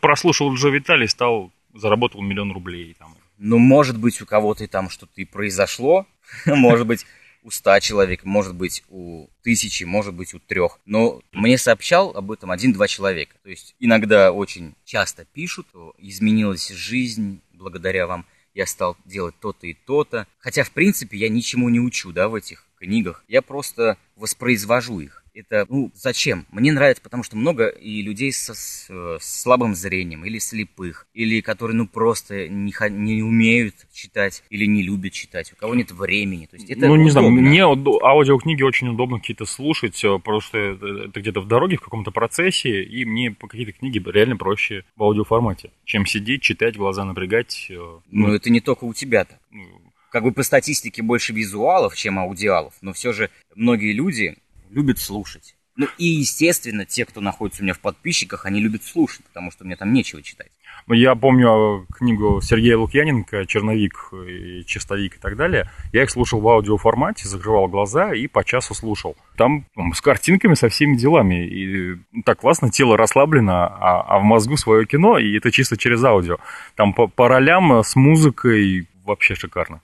прослушал 0.00 0.54
Джо 0.54 0.68
Виталий, 0.68 1.08
стал, 1.08 1.50
заработал 1.74 2.22
миллион 2.22 2.52
рублей. 2.52 2.94
Там. 2.96 3.16
Ну, 3.38 3.58
может 3.58 3.98
быть, 3.98 4.20
у 4.20 4.26
кого-то 4.26 4.68
там 4.68 4.90
что-то 4.90 5.12
и 5.16 5.24
произошло, 5.24 6.06
может 6.46 6.86
быть, 6.86 7.04
у 7.44 7.50
ста 7.50 7.78
человек, 7.80 8.24
может 8.24 8.54
быть, 8.54 8.82
у 8.88 9.28
тысячи, 9.42 9.84
может 9.84 10.14
быть, 10.14 10.34
у 10.34 10.40
трех. 10.40 10.80
Но 10.86 11.22
мне 11.32 11.58
сообщал 11.58 12.10
об 12.16 12.32
этом 12.32 12.50
один-два 12.50 12.88
человека. 12.88 13.36
То 13.44 13.50
есть 13.50 13.76
иногда 13.78 14.32
очень 14.32 14.74
часто 14.84 15.24
пишут, 15.26 15.68
изменилась 15.98 16.70
жизнь 16.70 17.40
благодаря 17.52 18.06
вам 18.06 18.26
я 18.54 18.66
стал 18.66 18.96
делать 19.04 19.34
то-то 19.40 19.66
и 19.66 19.74
то-то. 19.74 20.26
Хотя, 20.38 20.62
в 20.62 20.70
принципе, 20.70 21.18
я 21.18 21.28
ничему 21.28 21.68
не 21.68 21.80
учу, 21.80 22.12
да, 22.12 22.28
в 22.28 22.34
этих 22.34 22.66
книгах. 22.78 23.24
Я 23.28 23.42
просто 23.42 23.98
воспроизвожу 24.16 25.00
их. 25.00 25.23
Это, 25.34 25.66
ну, 25.68 25.90
зачем? 25.94 26.46
Мне 26.52 26.72
нравится, 26.72 27.02
потому 27.02 27.24
что 27.24 27.36
много 27.36 27.66
и 27.66 28.02
людей 28.02 28.32
со, 28.32 28.54
с, 28.54 28.88
с 28.88 29.42
слабым 29.42 29.74
зрением, 29.74 30.24
или 30.24 30.38
слепых, 30.38 31.08
или 31.12 31.40
которые, 31.40 31.76
ну, 31.76 31.88
просто 31.88 32.48
не, 32.48 32.72
не 32.90 33.22
умеют 33.22 33.74
читать, 33.92 34.44
или 34.50 34.64
не 34.64 34.82
любят 34.82 35.12
читать, 35.12 35.52
у 35.52 35.56
кого 35.56 35.74
нет 35.74 35.90
времени. 35.90 36.46
То 36.46 36.56
есть 36.56 36.70
это 36.70 36.86
ну, 36.86 36.94
не 36.94 37.10
знаю, 37.10 37.30
мне 37.30 37.62
аудиокниги 37.62 38.62
очень 38.62 38.88
удобно 38.88 39.18
какие-то 39.18 39.44
слушать, 39.44 40.00
просто 40.22 40.78
это 41.08 41.20
где-то 41.20 41.40
в 41.40 41.48
дороге, 41.48 41.78
в 41.78 41.80
каком-то 41.80 42.12
процессе, 42.12 42.84
и 42.84 43.04
мне 43.04 43.34
какие-то 43.34 43.72
книги 43.72 44.00
реально 44.06 44.36
проще 44.36 44.84
в 44.94 45.02
аудиоформате, 45.02 45.72
чем 45.84 46.06
сидеть, 46.06 46.42
читать, 46.42 46.76
глаза 46.76 47.04
напрягать. 47.04 47.66
Э, 47.70 47.74
ну, 47.74 48.00
ну 48.10 48.34
это 48.34 48.50
не 48.50 48.60
только 48.60 48.84
у 48.84 48.94
тебя-то 48.94 49.38
ну, 49.50 49.64
как 50.10 50.22
бы 50.22 50.30
по 50.30 50.44
статистике 50.44 51.02
больше 51.02 51.32
визуалов, 51.32 51.96
чем 51.96 52.20
аудиалов, 52.20 52.74
но 52.82 52.92
все 52.92 53.12
же 53.12 53.30
многие 53.56 53.92
люди 53.92 54.36
любят 54.74 54.98
слушать. 54.98 55.54
Ну 55.76 55.88
и, 55.98 56.06
естественно, 56.06 56.84
те, 56.84 57.04
кто 57.04 57.20
находится 57.20 57.62
у 57.62 57.64
меня 57.64 57.74
в 57.74 57.80
подписчиках, 57.80 58.46
они 58.46 58.60
любят 58.60 58.84
слушать, 58.84 59.24
потому 59.24 59.50
что 59.50 59.64
мне 59.64 59.74
там 59.76 59.92
нечего 59.92 60.22
читать. 60.22 60.50
Я 60.86 61.14
помню 61.14 61.86
книгу 61.96 62.40
Сергея 62.42 62.76
Лукьяненко 62.76 63.46
«Черновик» 63.46 64.12
и 64.12 64.64
«Чистовик» 64.66 65.16
и 65.16 65.18
так 65.18 65.36
далее. 65.36 65.70
Я 65.92 66.02
их 66.02 66.10
слушал 66.10 66.40
в 66.40 66.48
аудиоформате, 66.48 67.26
закрывал 67.26 67.68
глаза 67.68 68.12
и 68.12 68.26
по 68.26 68.44
часу 68.44 68.74
слушал. 68.74 69.16
Там 69.36 69.66
с 69.94 70.00
картинками, 70.00 70.54
со 70.54 70.68
всеми 70.68 70.96
делами. 70.96 71.46
И 71.46 72.22
так 72.24 72.40
классно, 72.40 72.70
тело 72.70 72.96
расслаблено, 72.96 73.64
а, 73.64 74.02
а 74.02 74.18
в 74.18 74.24
мозгу 74.24 74.56
свое 74.56 74.86
кино, 74.86 75.18
и 75.18 75.36
это 75.38 75.50
чисто 75.50 75.76
через 75.76 76.04
аудио. 76.04 76.36
Там 76.76 76.92
по, 76.92 77.08
по 77.08 77.28
ролям 77.28 77.82
с 77.82 77.96
музыкой 77.96 78.86
вообще 79.04 79.34
шикарно. 79.34 79.80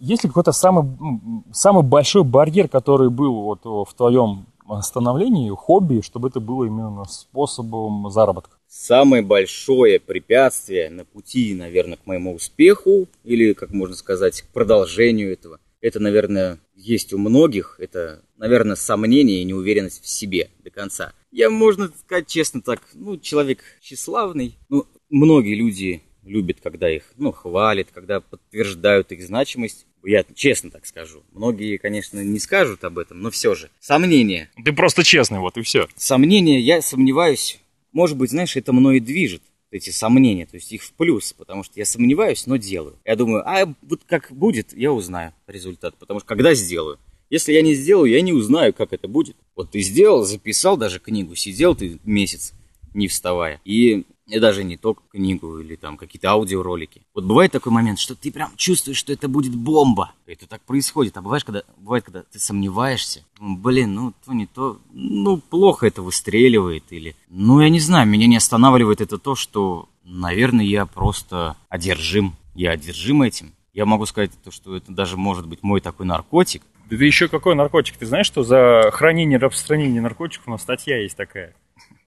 Есть 0.00 0.24
ли 0.24 0.28
какой-то 0.28 0.52
самый, 0.52 0.84
самый 1.52 1.82
большой 1.82 2.24
барьер, 2.24 2.68
который 2.68 3.10
был 3.10 3.42
вот 3.42 3.64
в 3.64 3.94
твоем 3.94 4.46
становлении, 4.82 5.50
хобби, 5.50 6.00
чтобы 6.00 6.28
это 6.28 6.40
было 6.40 6.64
именно 6.64 7.04
способом 7.04 8.10
заработка? 8.10 8.56
Самое 8.66 9.22
большое 9.22 10.00
препятствие 10.00 10.90
на 10.90 11.04
пути, 11.04 11.54
наверное, 11.54 11.96
к 11.96 12.06
моему 12.06 12.34
успеху, 12.34 13.06
или, 13.22 13.52
как 13.52 13.70
можно 13.70 13.94
сказать, 13.94 14.42
к 14.42 14.48
продолжению 14.48 15.32
этого, 15.32 15.60
это, 15.80 16.00
наверное, 16.00 16.58
есть 16.74 17.12
у 17.12 17.18
многих, 17.18 17.76
это, 17.78 18.22
наверное, 18.38 18.74
сомнение 18.74 19.42
и 19.42 19.44
неуверенность 19.44 20.02
в 20.02 20.08
себе 20.08 20.50
до 20.64 20.70
конца. 20.70 21.12
Я, 21.30 21.50
можно 21.50 21.88
сказать 21.88 22.26
честно 22.26 22.62
так, 22.62 22.80
ну, 22.94 23.18
человек 23.18 23.60
тщеславный, 23.82 24.56
ну, 24.70 24.86
многие 25.10 25.54
люди 25.54 26.02
любят, 26.24 26.58
когда 26.62 26.90
их, 26.90 27.04
ну, 27.16 27.32
хвалят, 27.32 27.88
когда 27.92 28.20
подтверждают 28.20 29.12
их 29.12 29.24
значимость. 29.24 29.86
Я 30.04 30.24
честно 30.34 30.70
так 30.70 30.86
скажу. 30.86 31.22
Многие, 31.32 31.78
конечно, 31.78 32.22
не 32.22 32.38
скажут 32.38 32.84
об 32.84 32.98
этом, 32.98 33.22
но 33.22 33.30
все 33.30 33.54
же. 33.54 33.70
Сомнения. 33.80 34.50
Ты 34.62 34.72
просто 34.72 35.02
честный, 35.02 35.38
вот 35.38 35.56
и 35.56 35.62
все. 35.62 35.88
Сомнения, 35.96 36.60
я 36.60 36.82
сомневаюсь. 36.82 37.60
Может 37.92 38.16
быть, 38.16 38.30
знаешь, 38.30 38.56
это 38.56 38.72
мной 38.72 39.00
движет 39.00 39.42
эти 39.70 39.90
сомнения, 39.90 40.46
то 40.46 40.56
есть 40.56 40.72
их 40.72 40.82
в 40.82 40.92
плюс, 40.92 41.32
потому 41.32 41.64
что 41.64 41.72
я 41.76 41.84
сомневаюсь, 41.84 42.46
но 42.46 42.56
делаю. 42.56 42.96
Я 43.04 43.16
думаю, 43.16 43.42
а 43.48 43.74
вот 43.82 44.02
как 44.06 44.30
будет, 44.30 44.72
я 44.72 44.92
узнаю 44.92 45.32
результат, 45.48 45.96
потому 45.98 46.20
что 46.20 46.28
когда 46.28 46.54
сделаю. 46.54 46.98
Если 47.30 47.52
я 47.52 47.62
не 47.62 47.74
сделаю, 47.74 48.10
я 48.10 48.20
не 48.20 48.32
узнаю, 48.32 48.72
как 48.72 48.92
это 48.92 49.08
будет. 49.08 49.36
Вот 49.56 49.72
ты 49.72 49.80
сделал, 49.80 50.24
записал 50.24 50.76
даже 50.76 51.00
книгу, 51.00 51.34
сидел 51.34 51.74
ты 51.74 51.98
месяц, 52.04 52.52
не 52.92 53.08
вставая. 53.08 53.60
И 53.64 54.04
и 54.26 54.38
даже 54.38 54.64
не 54.64 54.76
только 54.76 55.02
книгу 55.10 55.58
или 55.58 55.76
там 55.76 55.96
какие-то 55.96 56.30
аудиоролики. 56.30 57.02
Вот 57.14 57.24
бывает 57.24 57.52
такой 57.52 57.72
момент, 57.72 57.98
что 57.98 58.14
ты 58.14 58.32
прям 58.32 58.52
чувствуешь, 58.56 58.96
что 58.96 59.12
это 59.12 59.28
будет 59.28 59.54
бомба. 59.54 60.12
Это 60.26 60.46
так 60.46 60.62
происходит. 60.62 61.16
А 61.16 61.22
бывает, 61.22 61.44
когда, 61.44 61.62
бывает, 61.76 62.04
когда 62.04 62.22
ты 62.22 62.38
сомневаешься. 62.38 63.24
Блин, 63.38 63.94
ну 63.94 64.14
то 64.24 64.32
не 64.32 64.46
то. 64.46 64.78
Ну, 64.92 65.36
плохо 65.36 65.86
это 65.86 66.02
выстреливает. 66.02 66.84
Или, 66.90 67.16
ну, 67.28 67.60
я 67.60 67.68
не 67.68 67.80
знаю, 67.80 68.08
меня 68.08 68.26
не 68.26 68.36
останавливает 68.36 69.00
это 69.00 69.18
то, 69.18 69.34
что, 69.34 69.88
наверное, 70.04 70.64
я 70.64 70.86
просто 70.86 71.56
одержим. 71.68 72.34
Я 72.54 72.70
одержим 72.70 73.22
этим. 73.22 73.52
Я 73.74 73.84
могу 73.86 74.06
сказать, 74.06 74.30
то, 74.42 74.50
что 74.50 74.76
это 74.76 74.92
даже 74.92 75.16
может 75.16 75.46
быть 75.46 75.62
мой 75.62 75.80
такой 75.80 76.06
наркотик. 76.06 76.62
Да 76.88 76.96
еще 76.96 77.28
какой 77.28 77.54
наркотик? 77.54 77.96
Ты 77.96 78.06
знаешь, 78.06 78.26
что 78.26 78.42
за 78.42 78.90
хранение 78.92 79.38
и 79.38 79.42
распространение 79.42 80.00
наркотиков 80.00 80.46
у 80.46 80.50
нас 80.50 80.62
статья 80.62 80.98
есть 80.98 81.16
такая? 81.16 81.54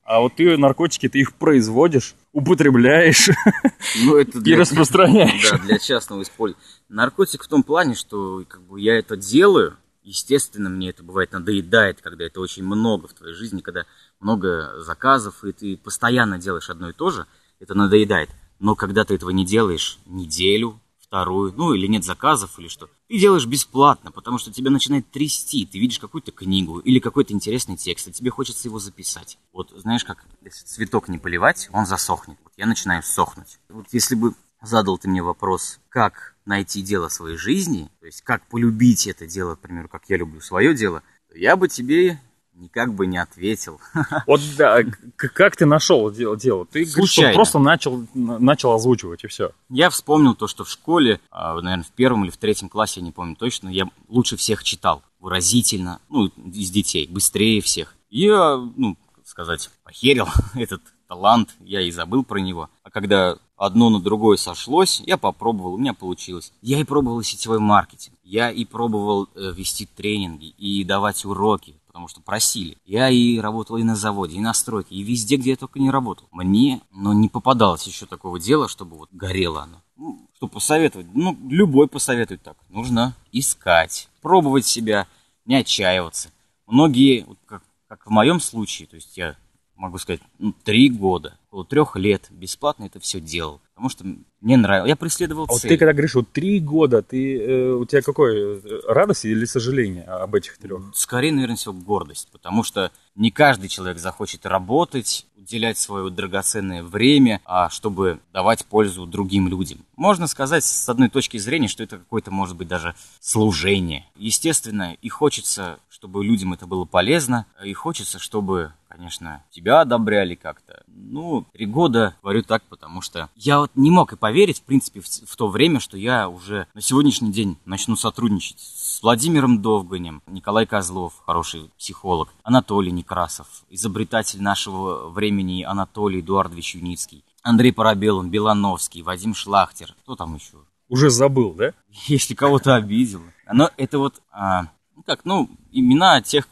А 0.08 0.22
вот 0.22 0.36
ты 0.36 0.58
наркотики, 0.58 1.10
ты 1.10 1.20
их 1.20 1.34
производишь, 1.34 2.16
употребляешь 2.32 3.28
ну, 4.06 4.16
это 4.16 4.40
для, 4.40 4.56
и 4.56 4.60
распространяешь. 4.60 5.52
Да, 5.52 5.58
для 5.58 5.78
частного 5.80 6.22
использования. 6.22 6.66
Наркотик 6.88 7.44
в 7.44 7.48
том 7.50 7.62
плане, 7.62 7.94
что 7.94 8.46
как 8.48 8.62
бы, 8.62 8.80
я 8.80 8.98
это 8.98 9.18
делаю, 9.18 9.76
естественно, 10.04 10.70
мне 10.70 10.92
это 10.92 11.04
бывает 11.04 11.34
надоедает, 11.34 12.00
когда 12.02 12.24
это 12.24 12.40
очень 12.40 12.64
много 12.64 13.10
в 13.10 13.14
твоей 13.16 13.36
жизни, 13.36 13.60
когда 13.60 13.84
много 14.22 14.80
заказов, 14.80 15.44
и 15.44 15.52
ты 15.52 15.76
постоянно 15.76 16.40
делаешь 16.40 16.70
одно 16.70 16.90
и 16.90 16.94
то 16.94 17.10
же, 17.10 17.26
это 17.60 17.74
надоедает. 17.74 18.30
Но 18.60 18.76
когда 18.76 19.04
ты 19.04 19.16
этого 19.16 19.32
не 19.32 19.46
делаешь 19.46 20.00
неделю, 20.06 20.80
вторую, 21.02 21.54
ну 21.54 21.74
или 21.74 21.86
нет 21.86 22.06
заказов, 22.06 22.58
или 22.60 22.70
что. 22.70 22.90
Ты 23.08 23.20
делаешь 23.20 23.46
бесплатно, 23.46 24.12
потому 24.12 24.38
что 24.38 24.52
тебя 24.52 24.70
начинает 24.70 25.10
трясти. 25.10 25.66
Ты 25.66 25.80
видишь 25.80 26.00
какую-то 26.00 26.32
книгу 26.32 26.80
или 26.80 27.00
какой-то 27.00 27.34
интересный 27.34 27.78
текст, 27.78 28.08
и 28.08 28.12
тебе 28.12 28.32
хочется 28.32 28.68
его 28.68 28.80
записать. 28.80 29.38
Вот 29.54 29.72
знаешь, 29.76 30.04
как 30.04 30.26
если 30.42 30.66
цветок 30.66 31.08
не 31.08 31.18
поливать, 31.18 31.70
он 31.72 31.86
засохнет. 31.86 32.38
Вот 32.44 32.52
я 32.58 32.66
начинаю 32.66 33.04
сохнуть. 33.04 33.60
Вот 33.70 33.88
если 33.92 34.16
бы 34.16 34.34
задал 34.62 34.98
ты 34.98 35.08
мне 35.08 35.24
вопрос, 35.24 35.80
как 35.88 36.36
найти 36.46 36.82
дело 36.82 37.08
своей 37.08 37.38
жизни, 37.38 37.90
то 38.02 38.08
есть 38.08 38.22
как 38.24 38.46
полюбить 38.48 39.08
это 39.08 39.26
дело, 39.26 39.56
к 39.56 39.60
примеру, 39.60 39.88
как 39.88 40.10
я 40.10 40.18
люблю 40.18 40.42
свое 40.42 40.74
дело, 40.74 41.02
я 41.34 41.56
бы 41.56 41.70
тебе 41.70 42.20
никак 42.58 42.94
бы 42.94 43.08
не 43.08 43.18
ответил. 43.18 43.80
Вот 44.26 44.42
да, 44.58 44.80
как 45.16 45.56
ты 45.56 45.66
нашел 45.66 46.12
дело? 46.12 46.36
дело? 46.36 46.66
Ты 46.66 46.86
Случайно. 46.86 47.34
просто 47.34 47.60
начал, 47.60 48.06
начал 48.14 48.74
озвучивать 48.74 49.24
и 49.24 49.28
все. 49.28 49.52
Я 49.70 49.90
вспомнил 49.90 50.36
то, 50.36 50.48
что 50.48 50.64
в 50.64 50.70
школе, 50.70 51.20
а, 51.32 51.60
наверное, 51.62 51.84
в 51.86 51.92
первом 51.92 52.24
или 52.24 52.32
в 52.32 52.38
третьем 52.38 52.70
классе, 52.70 53.00
я 53.00 53.06
не 53.06 53.12
помню 53.12 53.36
точно, 53.36 53.70
я 53.70 53.86
лучше 54.08 54.36
всех 54.38 54.64
читал. 54.64 55.04
Выразительно, 55.20 56.00
ну, 56.10 56.28
из 56.28 56.70
детей, 56.70 57.08
быстрее 57.08 57.62
всех. 57.62 57.96
Я, 58.10 58.58
ну, 58.76 58.98
сказать, 59.26 59.70
похерил 59.84 60.28
этот 60.56 60.82
талант, 61.08 61.56
я 61.60 61.82
и 61.82 61.92
забыл 61.92 62.24
про 62.24 62.40
него. 62.40 62.70
А 62.84 62.90
когда 62.90 63.38
одно 63.56 63.90
на 63.90 64.00
другое 64.00 64.38
сошлось, 64.38 65.02
я 65.06 65.18
попробовал, 65.18 65.74
у 65.74 65.78
меня 65.78 65.94
получилось. 65.94 66.54
Я 66.62 66.80
и 66.80 66.84
пробовал 66.84 67.24
сетевой 67.24 67.60
маркетинг, 67.60 68.16
я 68.24 68.52
и 68.52 68.66
пробовал 68.66 69.30
э, 69.36 69.52
вести 69.56 69.86
тренинги 69.86 70.48
и 70.58 70.84
давать 70.84 71.26
уроки, 71.26 71.76
потому 71.98 72.10
что 72.10 72.22
просили. 72.22 72.78
Я 72.86 73.10
и 73.10 73.40
работал 73.40 73.78
и 73.78 73.84
на 73.84 73.96
заводе, 73.96 74.36
и 74.36 74.40
на 74.40 74.54
стройке, 74.54 74.94
и 74.94 75.02
везде, 75.02 75.38
где 75.38 75.52
я 75.52 75.56
только 75.56 75.80
не 75.80 75.90
работал. 75.90 76.28
Мне, 76.32 76.80
но 76.92 77.12
не 77.12 77.28
попадалось 77.28 77.88
еще 77.88 78.06
такого 78.06 78.40
дела, 78.40 78.68
чтобы 78.68 78.98
вот 78.98 79.10
горело 79.12 79.64
оно. 79.64 79.82
Ну, 79.96 80.30
что 80.36 80.48
посоветовать? 80.48 81.08
Ну, 81.16 81.36
любой 81.50 81.88
посоветует 81.88 82.44
так. 82.44 82.56
Нужно 82.70 83.16
искать, 83.32 84.10
пробовать 84.22 84.68
себя, 84.68 85.08
не 85.48 85.56
отчаиваться. 85.56 86.30
Многие, 86.68 87.24
вот 87.24 87.40
как, 87.48 87.64
как 87.88 88.06
в 88.06 88.12
моем 88.12 88.40
случае, 88.40 88.88
то 88.88 88.96
есть 88.96 89.18
я 89.18 89.36
могу 89.78 89.98
сказать, 89.98 90.22
ну, 90.40 90.54
три 90.64 90.90
года, 90.90 91.38
около 91.58 91.66
трех 91.66 91.96
лет 91.96 92.28
бесплатно 92.30 92.86
это 92.86 93.00
все 93.00 93.20
делал. 93.20 93.62
Потому 93.74 93.90
что 93.90 94.06
мне 94.42 94.58
нравилось. 94.58 94.90
Я 94.90 94.96
преследовал 94.96 95.44
а 95.44 95.48
цель. 95.48 95.54
вот 95.54 95.62
ты 95.62 95.78
когда 95.78 95.94
говоришь, 95.94 96.16
вот 96.16 96.32
три 96.32 96.60
года, 96.60 97.02
ты, 97.02 97.40
э, 97.40 97.72
у 97.74 97.86
тебя 97.86 98.02
какое, 98.02 98.60
э, 98.60 98.82
радость 98.88 99.26
или 99.26 99.46
сожаление 99.46 100.04
об 100.04 100.34
этих 100.36 100.58
трех? 100.58 100.82
Скорее, 100.96 101.32
наверное, 101.32 101.56
всего, 101.56 101.74
гордость. 101.74 102.30
Потому 102.32 102.64
что 102.64 102.92
не 103.16 103.32
каждый 103.32 103.70
человек 103.70 104.00
захочет 104.00 104.46
работать, 104.46 105.28
уделять 105.36 105.78
свое 105.78 106.10
драгоценное 106.10 106.84
время, 106.84 107.40
а 107.46 107.70
чтобы 107.70 108.20
давать 108.34 108.66
пользу 108.66 109.06
другим 109.06 109.48
людям. 109.48 109.80
Можно 109.96 110.28
сказать 110.28 110.64
с 110.64 110.90
одной 110.90 111.10
точки 111.10 111.38
зрения, 111.38 111.68
что 111.68 111.84
это 111.84 111.98
какое-то, 111.98 112.32
может 112.32 112.56
быть, 112.56 112.68
даже 112.68 112.96
служение. 113.20 114.06
Естественно, 114.16 114.96
и 115.02 115.10
хочется, 115.10 115.80
чтобы 115.88 116.24
людям 116.26 116.54
это 116.54 116.66
было 116.66 116.86
полезно, 116.86 117.46
и 117.64 117.74
хочется, 117.74 118.20
чтобы 118.20 118.74
конечно, 118.98 119.44
тебя 119.52 119.82
одобряли 119.82 120.36
как-то. 120.36 120.84
Ну, 120.88 121.46
три 121.54 121.66
года 121.66 122.16
говорю 122.22 122.42
так, 122.42 122.64
потому 122.64 123.02
что 123.02 123.30
я 123.36 123.60
вот 123.60 123.72
не 123.76 123.92
мог 123.92 124.12
и 124.14 124.18
поверить, 124.18 124.60
в 124.60 124.64
принципе, 124.64 125.02
в, 125.02 125.06
в 125.06 125.36
то 125.36 125.48
время, 125.48 125.80
что 125.80 125.98
я 125.98 126.28
уже 126.28 126.68
на 126.74 126.82
сегодняшний 126.82 127.32
день 127.32 127.58
начну 127.66 127.96
сотрудничать 127.96 128.60
с 128.60 129.02
Владимиром 129.04 129.62
Довганем, 129.62 130.24
Николай 130.28 130.66
Козлов, 130.66 131.14
хороший 131.26 131.70
психолог, 131.78 132.30
Анатолий 132.44 132.92
Некрасов, 132.92 133.48
изобретатель 133.70 134.42
нашего 134.42 135.10
времени 135.10 135.64
Анатолий 135.64 136.22
Эдуардович 136.22 136.76
Юницкий, 136.76 137.24
Андрей 137.44 137.72
Парабелун, 137.72 138.30
Белановский, 138.30 139.04
Вадим 139.04 139.36
Шлахтер, 139.36 139.96
кто 140.04 140.16
там 140.16 140.36
еще? 140.36 140.58
Уже 140.90 141.10
забыл, 141.10 141.54
да? 141.54 141.74
Если 142.08 142.34
кого-то 142.34 142.76
обидел. 142.76 143.22
Но 143.52 143.70
это 143.78 144.00
вот, 144.00 144.22
а, 144.32 144.64
ну 144.96 145.04
как, 145.04 145.24
ну, 145.24 145.50
имена 145.72 146.22
тех, 146.22 146.48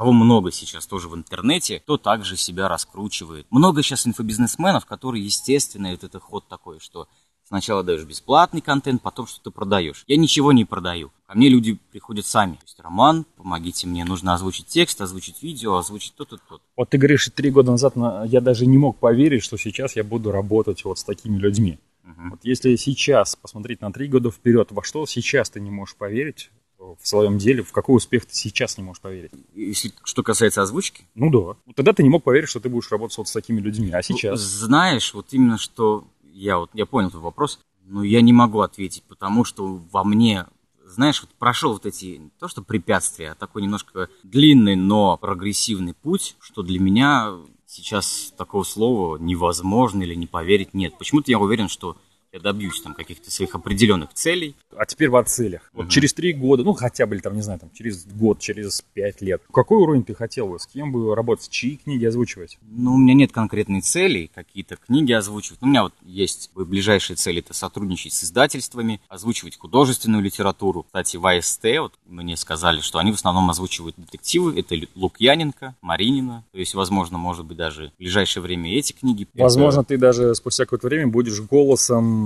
кого 0.00 0.12
много 0.12 0.50
сейчас 0.50 0.86
тоже 0.86 1.10
в 1.10 1.14
интернете, 1.14 1.78
кто 1.80 1.98
также 1.98 2.34
себя 2.38 2.68
раскручивает. 2.68 3.46
Много 3.50 3.82
сейчас 3.82 4.06
инфобизнесменов, 4.06 4.86
которые, 4.86 5.22
естественно, 5.22 5.90
вот 5.90 6.04
это 6.04 6.18
ход 6.18 6.48
такой, 6.48 6.80
что 6.80 7.06
сначала 7.44 7.82
даешь 7.82 8.04
бесплатный 8.04 8.62
контент, 8.62 9.02
потом 9.02 9.26
что-то 9.26 9.50
продаешь. 9.50 10.04
Я 10.06 10.16
ничего 10.16 10.52
не 10.52 10.64
продаю. 10.64 11.10
Ко 11.26 11.36
мне 11.36 11.50
люди 11.50 11.78
приходят 11.92 12.24
сами. 12.24 12.54
То 12.54 12.62
есть, 12.64 12.80
Роман, 12.80 13.26
помогите 13.36 13.86
мне, 13.86 14.06
нужно 14.06 14.32
озвучить 14.32 14.68
текст, 14.68 15.02
озвучить 15.02 15.42
видео, 15.42 15.76
озвучить 15.76 16.14
то-то, 16.14 16.38
то 16.38 16.62
Вот 16.78 16.88
ты 16.88 16.96
говоришь, 16.96 17.28
три 17.34 17.50
года 17.50 17.72
назад 17.72 17.92
я 18.24 18.40
даже 18.40 18.64
не 18.64 18.78
мог 18.78 18.96
поверить, 18.96 19.42
что 19.42 19.58
сейчас 19.58 19.96
я 19.96 20.02
буду 20.02 20.32
работать 20.32 20.82
вот 20.82 20.98
с 20.98 21.04
такими 21.04 21.36
людьми. 21.36 21.78
Угу. 22.04 22.30
Вот 22.30 22.40
если 22.42 22.74
сейчас 22.76 23.36
посмотреть 23.36 23.82
на 23.82 23.92
три 23.92 24.08
года 24.08 24.30
вперед, 24.30 24.68
во 24.72 24.82
что 24.82 25.04
сейчас 25.04 25.50
ты 25.50 25.60
не 25.60 25.70
можешь 25.70 25.94
поверить, 25.94 26.50
в 26.80 27.06
своем 27.06 27.38
деле, 27.38 27.62
в 27.62 27.72
какой 27.72 27.96
успех 27.96 28.26
ты 28.26 28.34
сейчас 28.34 28.78
не 28.78 28.84
можешь 28.84 29.00
поверить. 29.00 29.30
Если 29.54 29.92
что 30.02 30.22
касается 30.22 30.62
озвучки? 30.62 31.04
Ну 31.14 31.30
да. 31.30 31.56
Вот 31.66 31.76
тогда 31.76 31.92
ты 31.92 32.02
не 32.02 32.08
мог 32.08 32.24
поверить, 32.24 32.48
что 32.48 32.60
ты 32.60 32.68
будешь 32.68 32.90
работать 32.90 33.18
вот 33.18 33.28
с 33.28 33.32
такими 33.32 33.60
людьми, 33.60 33.90
а 33.92 34.02
сейчас? 34.02 34.40
Знаешь, 34.40 35.12
вот 35.14 35.26
именно 35.32 35.58
что 35.58 36.04
я 36.32 36.58
вот 36.58 36.70
я 36.72 36.86
понял 36.86 37.08
этот 37.08 37.20
вопрос, 37.20 37.60
но 37.84 38.02
я 38.02 38.20
не 38.22 38.32
могу 38.32 38.60
ответить, 38.60 39.02
потому 39.08 39.44
что 39.44 39.80
во 39.92 40.04
мне 40.04 40.46
знаешь, 40.86 41.20
вот 41.20 41.30
прошел 41.38 41.72
вот 41.72 41.86
эти, 41.86 42.20
то 42.40 42.48
что 42.48 42.62
препятствия, 42.62 43.30
а 43.30 43.34
такой 43.36 43.62
немножко 43.62 44.08
длинный, 44.24 44.74
но 44.74 45.16
прогрессивный 45.16 45.94
путь, 45.94 46.36
что 46.40 46.62
для 46.62 46.80
меня 46.80 47.36
сейчас 47.64 48.34
такого 48.36 48.64
слова 48.64 49.16
невозможно 49.16 50.02
или 50.02 50.14
не 50.14 50.26
поверить 50.26 50.74
нет. 50.74 50.98
Почему-то 50.98 51.30
я 51.30 51.38
уверен, 51.38 51.68
что 51.68 51.96
я 52.32 52.40
добьюсь 52.40 52.80
там 52.80 52.94
каких-то 52.94 53.30
своих 53.30 53.54
определенных 53.54 54.12
целей. 54.14 54.54
А 54.76 54.86
теперь 54.86 55.10
о 55.10 55.22
целях. 55.24 55.70
Вот 55.72 55.84
угу. 55.84 55.90
через 55.90 56.14
три 56.14 56.32
года, 56.32 56.62
ну 56.62 56.72
хотя 56.72 57.06
бы, 57.06 57.18
там, 57.18 57.34
не 57.34 57.42
знаю, 57.42 57.58
там, 57.58 57.70
через 57.72 58.06
год, 58.06 58.38
через 58.38 58.82
пять 58.94 59.20
лет, 59.20 59.42
какой 59.52 59.78
уровень 59.78 60.04
ты 60.04 60.14
хотел 60.14 60.48
бы, 60.48 60.58
с 60.58 60.66
кем 60.66 60.92
бы 60.92 61.14
работать, 61.14 61.48
чьи 61.50 61.76
книги 61.76 62.04
озвучивать? 62.04 62.58
Ну, 62.62 62.94
у 62.94 62.96
меня 62.96 63.14
нет 63.14 63.32
конкретной 63.32 63.80
цели, 63.80 64.30
какие-то 64.32 64.76
книги 64.76 65.12
озвучивать. 65.12 65.60
У 65.62 65.66
меня 65.66 65.82
вот 65.82 65.94
есть 66.02 66.50
ближайшие 66.54 67.16
цели, 67.16 67.40
это 67.40 67.54
сотрудничать 67.54 68.12
с 68.12 68.24
издательствами, 68.24 69.00
озвучивать 69.08 69.58
художественную 69.58 70.22
литературу. 70.22 70.84
Кстати, 70.84 71.16
в 71.16 71.26
АСТ 71.26 71.64
вот 71.80 71.94
мне 72.06 72.36
сказали, 72.36 72.80
что 72.80 72.98
они 72.98 73.12
в 73.12 73.16
основном 73.16 73.50
озвучивают 73.50 73.96
детективы. 73.96 74.58
Это 74.58 74.76
Лукьяненко, 74.94 75.74
Маринина. 75.80 76.44
То 76.52 76.58
есть, 76.58 76.74
возможно, 76.74 77.18
может 77.18 77.44
быть, 77.44 77.56
даже 77.56 77.92
в 77.96 77.98
ближайшее 77.98 78.42
время 78.42 78.72
эти 78.76 78.92
книги. 78.92 79.26
Возможно, 79.34 79.80
это... 79.80 79.88
ты 79.88 79.98
даже 79.98 80.34
спустя 80.34 80.64
какое-то 80.64 80.86
время 80.86 81.08
будешь 81.08 81.40
голосом 81.40 82.19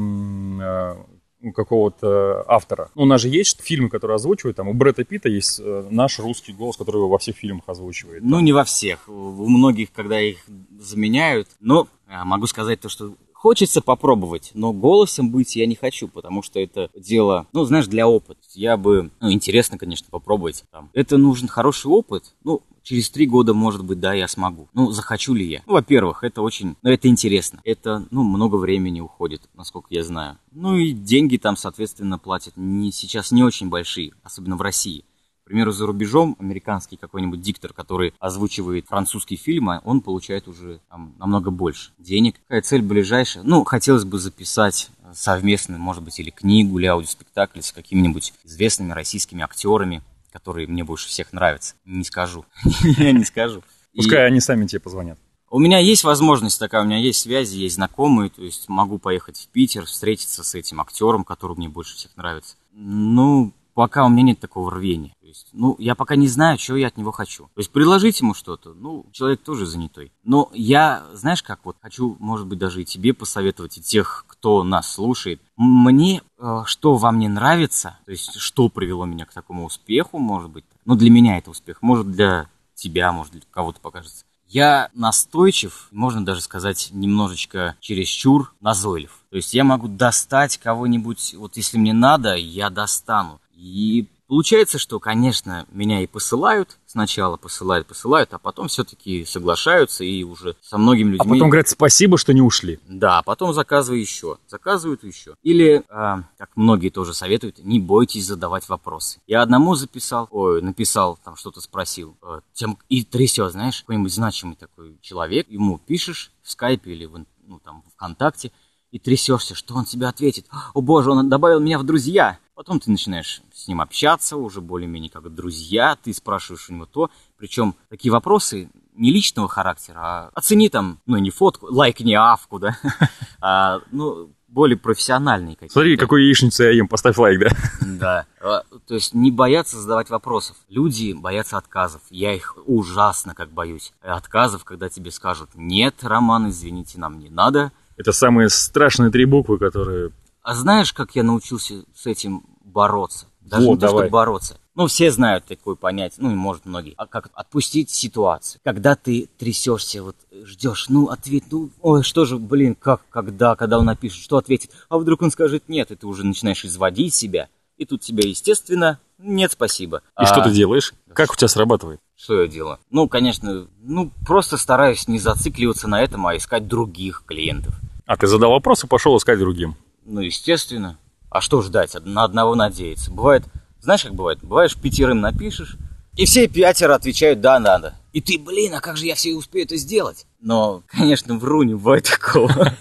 какого-то 1.54 2.44
автора. 2.48 2.90
У 2.94 3.04
нас 3.04 3.20
же 3.20 3.28
есть 3.28 3.60
фильмы, 3.60 3.90
которые 3.90 4.16
озвучивают, 4.16 4.56
там 4.56 4.68
у 4.68 4.72
Брэда 4.72 5.04
Питта 5.04 5.28
есть 5.28 5.60
э, 5.62 5.86
наш 5.90 6.18
русский 6.18 6.52
голос, 6.52 6.76
который 6.76 6.96
его 6.96 7.08
во 7.08 7.18
всех 7.18 7.36
фильмах 7.36 7.64
озвучивает. 7.66 8.22
Ну, 8.24 8.40
не 8.40 8.52
во 8.52 8.64
всех. 8.64 9.08
У 9.08 9.48
многих, 9.48 9.92
когда 9.92 10.20
их 10.20 10.38
заменяют. 10.78 11.48
Но 11.60 11.86
э, 12.08 12.24
могу 12.24 12.46
сказать 12.46 12.80
то, 12.80 12.88
что 12.88 13.14
Хочется 13.44 13.82
попробовать, 13.82 14.52
но 14.54 14.72
голосом 14.72 15.30
быть 15.30 15.54
я 15.54 15.66
не 15.66 15.74
хочу, 15.74 16.08
потому 16.08 16.42
что 16.42 16.58
это 16.58 16.88
дело, 16.94 17.46
ну, 17.52 17.66
знаешь, 17.66 17.86
для 17.88 18.08
опыта. 18.08 18.40
Я 18.54 18.78
бы, 18.78 19.10
ну, 19.20 19.30
интересно, 19.30 19.76
конечно, 19.76 20.06
попробовать. 20.10 20.64
Там. 20.70 20.88
Это 20.94 21.18
нужен 21.18 21.46
хороший 21.46 21.88
опыт. 21.88 22.34
Ну, 22.42 22.62
через 22.84 23.10
три 23.10 23.26
года, 23.26 23.54
может 23.54 23.84
быть, 23.84 23.98
да, 23.98 24.12
я 24.12 24.28
смогу. 24.28 24.68
Ну, 24.72 24.92
захочу 24.92 25.34
ли 25.34 25.48
я? 25.48 25.62
Ну, 25.66 25.72
во-первых, 25.72 26.22
это 26.22 26.42
очень, 26.42 26.76
ну, 26.82 26.90
это 26.90 27.08
интересно. 27.08 27.60
Это, 27.64 28.06
ну, 28.10 28.22
много 28.22 28.56
времени 28.56 29.00
уходит, 29.00 29.42
насколько 29.54 29.88
я 29.90 30.04
знаю. 30.04 30.38
Ну, 30.52 30.76
и 30.76 30.92
деньги 30.92 31.38
там, 31.38 31.56
соответственно, 31.56 32.18
платят 32.18 32.56
не, 32.56 32.92
сейчас 32.92 33.32
не 33.32 33.42
очень 33.42 33.68
большие, 33.68 34.12
особенно 34.22 34.56
в 34.56 34.62
России. 34.62 35.04
К 35.42 35.46
примеру, 35.48 35.72
за 35.72 35.86
рубежом 35.86 36.36
американский 36.38 36.96
какой-нибудь 36.96 37.42
диктор, 37.42 37.74
который 37.74 38.14
озвучивает 38.18 38.86
французские 38.86 39.36
фильмы, 39.36 39.80
он 39.84 40.00
получает 40.00 40.48
уже 40.48 40.80
там, 40.88 41.14
намного 41.18 41.50
больше 41.50 41.90
денег. 41.98 42.36
Какая 42.48 42.62
цель 42.62 42.80
ближайшая? 42.80 43.44
Ну, 43.44 43.62
хотелось 43.64 44.04
бы 44.04 44.18
записать 44.18 44.88
совместную, 45.12 45.78
может 45.80 46.02
быть, 46.02 46.18
или 46.18 46.30
книгу, 46.30 46.78
или 46.78 46.86
аудиоспектакль 46.86 47.60
с 47.60 47.72
какими-нибудь 47.72 48.32
известными 48.44 48.92
российскими 48.92 49.42
актерами, 49.42 50.02
которые 50.34 50.66
мне 50.66 50.82
больше 50.82 51.08
всех 51.08 51.32
нравятся. 51.32 51.76
Не 51.84 52.02
скажу. 52.02 52.44
Я 52.82 53.12
не 53.12 53.24
скажу. 53.24 53.62
Пускай 53.94 54.26
они 54.26 54.40
сами 54.40 54.66
тебе 54.66 54.80
позвонят. 54.80 55.16
У 55.48 55.60
меня 55.60 55.78
есть 55.78 56.02
возможность 56.02 56.58
такая, 56.58 56.82
у 56.82 56.84
меня 56.84 56.98
есть 56.98 57.20
связи, 57.20 57.56
есть 57.56 57.76
знакомые, 57.76 58.30
то 58.30 58.42
есть 58.42 58.68
могу 58.68 58.98
поехать 58.98 59.38
в 59.38 59.48
Питер, 59.52 59.84
встретиться 59.84 60.42
с 60.42 60.56
этим 60.56 60.80
актером, 60.80 61.22
который 61.22 61.56
мне 61.56 61.68
больше 61.68 61.94
всех 61.94 62.16
нравится. 62.16 62.56
Ну, 62.72 63.52
пока 63.74 64.04
у 64.04 64.08
меня 64.08 64.22
нет 64.22 64.40
такого 64.40 64.70
рвения. 64.70 65.14
То 65.20 65.26
есть, 65.26 65.48
ну, 65.52 65.76
я 65.78 65.94
пока 65.94 66.16
не 66.16 66.28
знаю, 66.28 66.56
чего 66.58 66.76
я 66.76 66.88
от 66.88 66.96
него 66.96 67.12
хочу. 67.12 67.44
То 67.54 67.60
есть, 67.60 67.70
предложить 67.70 68.20
ему 68.20 68.34
что-то, 68.34 68.72
ну, 68.74 69.06
человек 69.12 69.42
тоже 69.42 69.66
занятой. 69.66 70.12
Но 70.22 70.50
я, 70.54 71.04
знаешь, 71.12 71.42
как 71.42 71.60
вот 71.64 71.76
хочу, 71.80 72.16
может 72.20 72.46
быть, 72.46 72.58
даже 72.58 72.82
и 72.82 72.84
тебе 72.84 73.12
посоветовать, 73.12 73.78
и 73.78 73.82
тех, 73.82 74.24
кто 74.28 74.62
нас 74.62 74.92
слушает. 74.92 75.40
Мне, 75.56 76.22
э, 76.38 76.62
что 76.66 76.96
вам 76.96 77.18
не 77.18 77.28
нравится, 77.28 77.98
то 78.04 78.12
есть, 78.12 78.34
что 78.36 78.68
привело 78.68 79.04
меня 79.04 79.26
к 79.26 79.32
такому 79.32 79.66
успеху, 79.66 80.18
может 80.18 80.50
быть. 80.50 80.64
Ну, 80.84 80.94
для 80.94 81.10
меня 81.10 81.38
это 81.38 81.50
успех, 81.50 81.82
может, 81.82 82.10
для 82.10 82.48
тебя, 82.74 83.12
может, 83.12 83.32
для 83.32 83.42
кого-то 83.50 83.80
покажется. 83.80 84.24
Я 84.46 84.90
настойчив, 84.94 85.88
можно 85.90 86.24
даже 86.24 86.40
сказать, 86.40 86.90
немножечко 86.92 87.76
чересчур 87.80 88.54
назойлив. 88.60 89.18
То 89.30 89.36
есть 89.36 89.54
я 89.54 89.64
могу 89.64 89.88
достать 89.88 90.58
кого-нибудь, 90.58 91.34
вот 91.34 91.56
если 91.56 91.78
мне 91.78 91.92
надо, 91.92 92.34
я 92.34 92.70
достану. 92.70 93.40
И 93.56 94.08
получается, 94.26 94.78
что, 94.78 94.98
конечно, 94.98 95.66
меня 95.70 96.02
и 96.02 96.06
посылают, 96.06 96.78
сначала 96.86 97.36
посылают, 97.36 97.86
посылают, 97.86 98.34
а 98.34 98.38
потом 98.38 98.68
все-таки 98.68 99.24
соглашаются 99.24 100.04
и 100.04 100.22
уже 100.24 100.56
со 100.60 100.78
многими 100.78 101.12
людьми... 101.12 101.20
А 101.20 101.34
потом 101.34 101.50
говорят 101.50 101.68
спасибо, 101.68 102.18
что 102.18 102.32
не 102.34 102.42
ушли. 102.42 102.80
Да, 102.88 103.22
потом 103.22 103.54
заказываю 103.54 104.00
еще, 104.00 104.38
заказывают 104.48 105.04
еще. 105.04 105.36
Или, 105.42 105.84
э, 105.88 106.22
как 106.38 106.50
многие 106.56 106.88
тоже 106.90 107.14
советуют, 107.14 107.58
не 107.58 107.78
бойтесь 107.78 108.26
задавать 108.26 108.68
вопросы. 108.68 109.20
Я 109.26 109.42
одному 109.42 109.74
записал, 109.74 110.28
ой, 110.30 110.62
написал, 110.62 111.18
там 111.24 111.36
что-то 111.36 111.60
спросил, 111.60 112.16
э, 112.22 112.40
тем 112.54 112.78
и 112.88 113.04
трясет, 113.04 113.52
знаешь, 113.52 113.80
какой-нибудь 113.80 114.12
значимый 114.12 114.56
такой 114.56 114.98
человек, 115.00 115.48
ему 115.48 115.78
пишешь 115.78 116.32
в 116.42 116.50
скайпе 116.50 116.92
или 116.92 117.04
в, 117.06 117.24
ну, 117.46 117.60
там, 117.60 117.84
ВКонтакте, 117.94 118.52
и 118.90 119.00
трясешься, 119.00 119.56
что 119.56 119.74
он 119.74 119.84
тебе 119.84 120.06
ответит. 120.06 120.46
О 120.72 120.80
боже, 120.80 121.10
он 121.10 121.28
добавил 121.28 121.58
меня 121.58 121.80
в 121.80 121.82
друзья. 121.82 122.38
Потом 122.54 122.78
ты 122.78 122.90
начинаешь 122.90 123.42
с 123.52 123.66
ним 123.66 123.80
общаться, 123.80 124.36
уже 124.36 124.60
более-менее 124.60 125.10
как 125.10 125.34
друзья, 125.34 125.96
ты 126.00 126.14
спрашиваешь 126.14 126.70
у 126.70 126.74
него 126.74 126.86
то. 126.86 127.10
Причем 127.36 127.74
такие 127.88 128.12
вопросы 128.12 128.70
не 128.94 129.12
личного 129.12 129.48
характера, 129.48 129.98
а 129.98 130.30
оцени 130.34 130.68
там, 130.68 131.00
ну 131.04 131.16
не 131.18 131.30
фотку, 131.30 131.66
лайкни 131.68 132.14
авку, 132.14 132.60
да, 132.60 132.78
а, 133.40 133.80
ну, 133.90 134.30
более 134.54 134.78
профессиональные 134.78 135.56
какие-то. 135.56 135.72
Смотри, 135.72 135.96
какой 135.96 136.22
яичницу 136.22 136.62
я 136.62 136.70
ем, 136.70 136.86
поставь 136.86 137.18
лайк, 137.18 137.40
да? 137.40 137.48
Да. 137.98 138.26
А, 138.40 138.62
то 138.86 138.94
есть 138.94 139.14
не 139.14 139.32
бояться 139.32 139.76
задавать 139.76 140.10
вопросов. 140.10 140.56
Люди 140.68 141.12
боятся 141.12 141.58
отказов. 141.58 142.02
Я 142.10 142.34
их 142.34 142.56
ужасно 142.66 143.34
как 143.34 143.50
боюсь. 143.50 143.92
Отказов, 144.00 144.64
когда 144.64 144.88
тебе 144.88 145.10
скажут, 145.10 145.50
нет, 145.54 145.96
Роман, 146.02 146.50
извините, 146.50 147.00
нам 147.00 147.18
не 147.18 147.30
надо. 147.30 147.72
Это 147.96 148.12
самые 148.12 148.48
страшные 148.48 149.10
три 149.10 149.24
буквы, 149.24 149.58
которые 149.58 150.10
а 150.44 150.54
знаешь, 150.54 150.92
как 150.92 151.16
я 151.16 151.22
научился 151.22 151.84
с 151.94 152.06
этим 152.06 152.44
бороться? 152.62 153.26
Даже 153.40 153.66
вот, 153.66 153.72
не 153.72 153.80
то, 153.80 153.86
давай. 153.88 154.04
что 154.04 154.12
бороться. 154.12 154.60
Ну, 154.74 154.86
все 154.88 155.10
знают 155.10 155.44
такое 155.46 155.74
понятие, 155.74 156.18
ну, 156.20 156.32
и 156.32 156.34
может 156.34 156.66
многие. 156.66 156.94
А 156.96 157.06
как 157.06 157.30
отпустить 157.34 157.90
ситуацию? 157.90 158.60
Когда 158.64 158.94
ты 158.94 159.28
трясешься, 159.38 160.02
вот 160.02 160.16
ждешь, 160.32 160.86
ну, 160.88 161.08
ответ, 161.08 161.44
ну, 161.50 161.70
ой, 161.80 162.02
что 162.02 162.24
же, 162.24 162.36
блин, 162.36 162.74
как, 162.74 163.02
когда, 163.08 163.56
когда 163.56 163.78
он 163.78 163.86
напишет, 163.86 164.22
что 164.22 164.36
ответит? 164.36 164.70
А 164.88 164.98
вдруг 164.98 165.22
он 165.22 165.30
скажет 165.30 165.68
нет, 165.68 165.90
и 165.90 165.96
ты 165.96 166.06
уже 166.06 166.26
начинаешь 166.26 166.64
изводить 166.64 167.14
себя. 167.14 167.48
И 167.76 167.86
тут 167.86 168.02
тебе, 168.02 168.28
естественно, 168.28 169.00
нет, 169.18 169.52
спасибо. 169.52 169.98
И 169.98 170.00
а... 170.16 170.26
что 170.26 170.42
ты 170.42 170.50
делаешь? 170.50 170.92
Как 171.12 171.32
у 171.32 171.36
тебя 171.36 171.48
срабатывает? 171.48 172.00
Что 172.16 172.42
я 172.42 172.48
делаю? 172.48 172.78
Ну, 172.90 173.08
конечно, 173.08 173.66
ну, 173.80 174.10
просто 174.26 174.58
стараюсь 174.58 175.08
не 175.08 175.18
зацикливаться 175.18 175.88
на 175.88 176.02
этом, 176.02 176.26
а 176.26 176.36
искать 176.36 176.66
других 176.66 177.22
клиентов. 177.26 177.74
А 178.06 178.16
ты 178.16 178.26
задал 178.26 178.50
вопрос 178.50 178.84
и 178.84 178.86
пошел 178.86 179.16
искать 179.16 179.38
другим? 179.38 179.76
Ну, 180.04 180.20
естественно. 180.20 180.98
А 181.30 181.40
что 181.40 181.62
ждать? 181.62 181.96
На 182.04 182.24
одного 182.24 182.54
надеяться. 182.54 183.10
Бывает, 183.10 183.44
знаешь, 183.80 184.02
как 184.04 184.14
бывает? 184.14 184.38
Бываешь, 184.42 184.76
пятерым 184.76 185.20
напишешь, 185.20 185.76
и 186.16 186.26
все 186.26 186.46
пятеро 186.46 186.94
отвечают 186.94 187.40
«да, 187.40 187.58
надо». 187.58 187.94
И 188.12 188.20
ты, 188.20 188.38
блин, 188.38 188.74
а 188.74 188.80
как 188.80 188.96
же 188.96 189.06
я 189.06 189.16
все 189.16 189.34
успею 189.34 189.64
это 189.64 189.76
сделать? 189.76 190.26
Но, 190.40 190.82
конечно, 190.86 191.36
вру, 191.36 191.64
не 191.64 191.74
бывает 191.74 192.04
такого. 192.04 192.72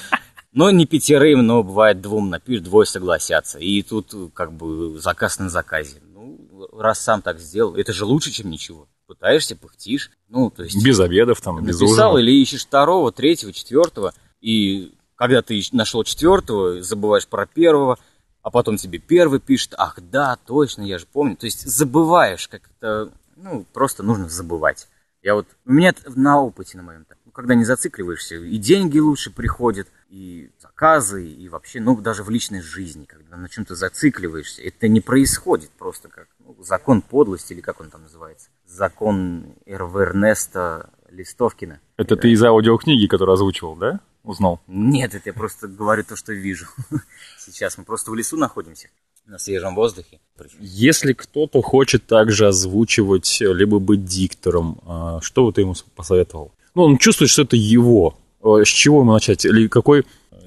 Но 0.52 0.70
не 0.70 0.84
пятерым, 0.84 1.46
но 1.46 1.62
бывает 1.62 2.02
двум 2.02 2.28
напишешь, 2.28 2.62
двое 2.62 2.84
согласятся. 2.84 3.58
И 3.58 3.80
тут 3.80 4.14
как 4.34 4.52
бы 4.52 5.00
заказ 5.00 5.38
на 5.38 5.48
заказе. 5.48 6.02
Ну, 6.12 6.38
раз 6.76 7.00
сам 7.00 7.22
так 7.22 7.40
сделал, 7.40 7.74
это 7.74 7.94
же 7.94 8.04
лучше, 8.04 8.30
чем 8.30 8.50
ничего. 8.50 8.86
Пытаешься, 9.06 9.56
пыхтишь. 9.56 10.10
Ну, 10.28 10.50
то 10.50 10.62
есть... 10.64 10.84
Без 10.84 11.00
обедов 11.00 11.40
там, 11.40 11.64
без 11.64 11.80
ужина. 11.80 12.18
или 12.18 12.32
ищешь 12.32 12.66
второго, 12.66 13.12
третьего, 13.12 13.50
четвертого. 13.54 14.12
И 14.42 14.92
когда 15.16 15.42
ты 15.42 15.60
нашел 15.72 16.04
четвертого, 16.04 16.82
забываешь 16.82 17.26
про 17.26 17.46
первого, 17.46 17.98
а 18.42 18.50
потом 18.50 18.76
тебе 18.76 18.98
первый 18.98 19.40
пишет, 19.40 19.74
ах 19.76 19.98
да, 20.00 20.36
точно, 20.46 20.82
я 20.82 20.98
же 20.98 21.06
помню. 21.06 21.36
То 21.36 21.46
есть 21.46 21.66
забываешь, 21.66 22.48
как 22.48 22.62
это, 22.76 23.12
ну, 23.36 23.64
просто 23.72 24.02
нужно 24.02 24.28
забывать. 24.28 24.88
Я 25.22 25.36
вот, 25.36 25.46
у 25.64 25.72
меня 25.72 25.94
на 26.16 26.40
опыте 26.40 26.76
на 26.76 26.82
моем, 26.82 27.06
ну, 27.24 27.30
когда 27.30 27.54
не 27.54 27.64
зацикливаешься, 27.64 28.34
и 28.34 28.56
деньги 28.58 28.98
лучше 28.98 29.30
приходят, 29.30 29.86
и 30.08 30.50
заказы, 30.60 31.24
и 31.24 31.48
вообще, 31.48 31.80
ну, 31.80 31.96
даже 32.00 32.24
в 32.24 32.30
личной 32.30 32.60
жизни, 32.60 33.04
когда 33.04 33.36
на 33.36 33.48
чем-то 33.48 33.76
зацикливаешься, 33.76 34.62
это 34.62 34.88
не 34.88 35.00
происходит 35.00 35.70
просто 35.70 36.08
как 36.08 36.26
ну, 36.40 36.56
закон 36.60 37.02
подлости, 37.02 37.52
или 37.52 37.60
как 37.60 37.80
он 37.80 37.90
там 37.90 38.02
называется, 38.02 38.48
закон 38.66 39.54
Эрвернеста 39.64 40.90
Листовкина. 41.10 41.80
Это 41.96 42.16
ты 42.16 42.32
из 42.32 42.42
аудиокниги, 42.42 43.06
которую 43.06 43.34
озвучивал, 43.34 43.76
да? 43.76 44.00
Узнал? 44.24 44.60
Нет, 44.66 45.14
это 45.14 45.28
я 45.28 45.32
просто 45.32 45.68
говорю 45.68 46.04
то, 46.04 46.16
что 46.16 46.32
вижу. 46.32 46.66
Сейчас 47.38 47.78
мы 47.78 47.84
просто 47.84 48.10
в 48.10 48.14
лесу 48.14 48.36
находимся, 48.36 48.88
на 49.26 49.38
свежем 49.38 49.74
воздухе. 49.74 50.20
Если 50.60 51.12
кто-то 51.12 51.62
хочет 51.62 52.06
также 52.06 52.46
озвучивать, 52.48 53.38
либо 53.40 53.78
быть 53.78 54.04
диктором, 54.04 54.80
а, 54.86 55.20
что 55.20 55.44
бы 55.46 55.52
ты 55.52 55.62
ему 55.62 55.74
посоветовал? 55.94 56.52
Ну, 56.74 56.82
он 56.84 56.98
чувствует, 56.98 57.30
что 57.30 57.42
это 57.42 57.56
его. 57.56 58.16
А, 58.42 58.64
с 58.64 58.68
чего 58.68 59.00
ему 59.00 59.12
начать? 59.12 59.44
Или 59.44 59.68
какой 59.68 60.04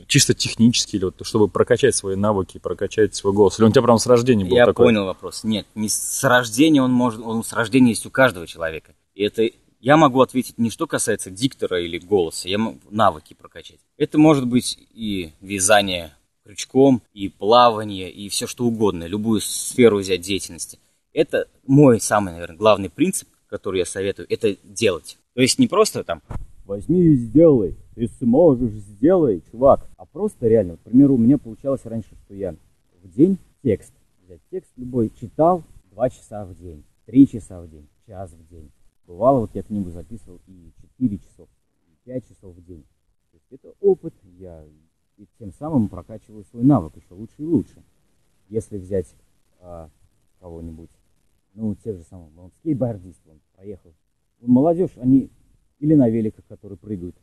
чисто 0.07 0.33
технический, 0.33 0.97
или 0.97 1.05
вот, 1.05 1.15
чтобы 1.23 1.47
прокачать 1.47 1.95
свои 1.95 2.15
навыки, 2.15 2.59
прокачать 2.59 3.15
свой 3.15 3.33
голос? 3.33 3.57
Или 3.57 3.65
он 3.65 3.69
у 3.69 3.73
тебя 3.73 3.81
прям 3.81 3.97
с 3.97 4.07
рождения 4.07 4.45
был 4.45 4.55
Я 4.55 4.65
такой? 4.65 4.85
понял 4.87 5.05
вопрос. 5.05 5.43
Нет, 5.43 5.65
не 5.75 5.89
с 5.89 6.23
рождения 6.23 6.81
он 6.81 6.91
может, 6.91 7.21
он 7.21 7.43
с 7.43 7.53
рождения 7.53 7.89
есть 7.89 8.05
у 8.05 8.11
каждого 8.11 8.47
человека. 8.47 8.93
И 9.13 9.23
это 9.23 9.49
Я 9.85 9.97
могу 9.97 10.21
ответить 10.21 10.57
не 10.57 10.71
что 10.71 10.87
касается 10.87 11.29
диктора 11.29 11.79
или 11.79 11.99
голоса, 11.99 12.49
я 12.49 12.57
могу 12.57 12.79
навыки 12.89 13.35
прокачать. 13.35 13.77
Это 13.97 14.17
может 14.17 14.47
быть 14.47 14.79
и 14.95 15.31
вязание 15.41 16.11
крючком, 16.43 17.03
и 17.13 17.29
плавание, 17.29 18.09
и 18.09 18.27
все 18.29 18.47
что 18.47 18.65
угодно, 18.65 19.03
любую 19.03 19.41
сферу 19.41 19.99
взять 19.99 20.21
деятельности. 20.21 20.79
Это 21.13 21.47
мой 21.67 22.01
самый, 22.01 22.33
наверное, 22.33 22.57
главный 22.57 22.89
принцип, 22.89 23.29
который 23.45 23.77
я 23.77 23.85
советую, 23.85 24.25
это 24.27 24.57
делать. 24.63 25.19
То 25.35 25.41
есть 25.41 25.59
не 25.59 25.67
просто 25.67 26.03
там 26.03 26.23
возьми 26.65 27.03
и 27.03 27.15
сделай, 27.15 27.75
ты 27.93 28.07
сможешь, 28.07 28.71
сделай, 28.71 29.43
чувак. 29.51 29.87
А 29.97 30.05
просто 30.07 30.47
реально, 30.47 30.77
к 30.77 30.79
примеру, 30.79 31.13
у 31.13 31.19
меня 31.19 31.37
получалось 31.37 31.81
раньше, 31.83 32.09
что 32.25 32.33
я 32.33 32.55
в 33.03 33.15
день 33.15 33.37
текст, 33.61 33.93
взять 34.23 34.41
текст 34.49 34.71
любой, 34.77 35.11
читал 35.21 35.63
2 35.91 36.09
часа 36.09 36.43
в 36.43 36.55
день, 36.59 36.83
3 37.05 37.27
часа 37.27 37.61
в 37.61 37.69
день, 37.69 37.87
час 38.07 38.31
в 38.31 38.49
день. 38.49 38.71
Бывало, 39.07 39.41
вот 39.41 39.51
я 39.53 39.63
книгу 39.63 39.91
записывал 39.91 40.41
и 40.47 40.71
4 40.81 41.17
часов, 41.19 41.47
и 41.87 41.95
5 42.05 42.27
часов 42.27 42.55
в 42.55 42.65
день. 42.65 42.83
То 43.31 43.37
есть 43.37 43.51
это 43.51 43.73
опыт, 43.79 44.13
я 44.37 44.65
и 45.17 45.27
тем 45.39 45.53
самым 45.53 45.87
прокачиваю 45.87 46.43
свой 46.45 46.63
навык 46.63 46.95
еще 46.97 47.13
лучше 47.13 47.35
и 47.37 47.45
лучше. 47.45 47.83
Если 48.49 48.77
взять 48.77 49.07
а, 49.59 49.89
кого-нибудь, 50.39 50.89
ну, 51.53 51.75
тех 51.75 51.97
же 51.97 52.03
самых, 52.03 52.29
он 52.37 52.51
скейтбордист, 52.59 53.21
он 53.29 53.39
проехал. 53.55 53.93
Молодежь, 54.41 54.97
они 54.97 55.29
или 55.79 55.93
на 55.93 56.09
великах, 56.09 56.45
которые 56.47 56.77
прыгают. 56.77 57.15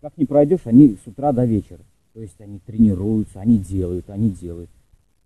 Как 0.00 0.16
не 0.16 0.26
пройдешь, 0.26 0.66
они 0.66 0.96
с 1.02 1.06
утра 1.06 1.32
до 1.32 1.44
вечера. 1.44 1.84
То 2.12 2.20
есть 2.20 2.40
они 2.40 2.58
тренируются, 2.60 3.40
они 3.40 3.58
делают, 3.58 4.08
они 4.08 4.30
делают. 4.30 4.70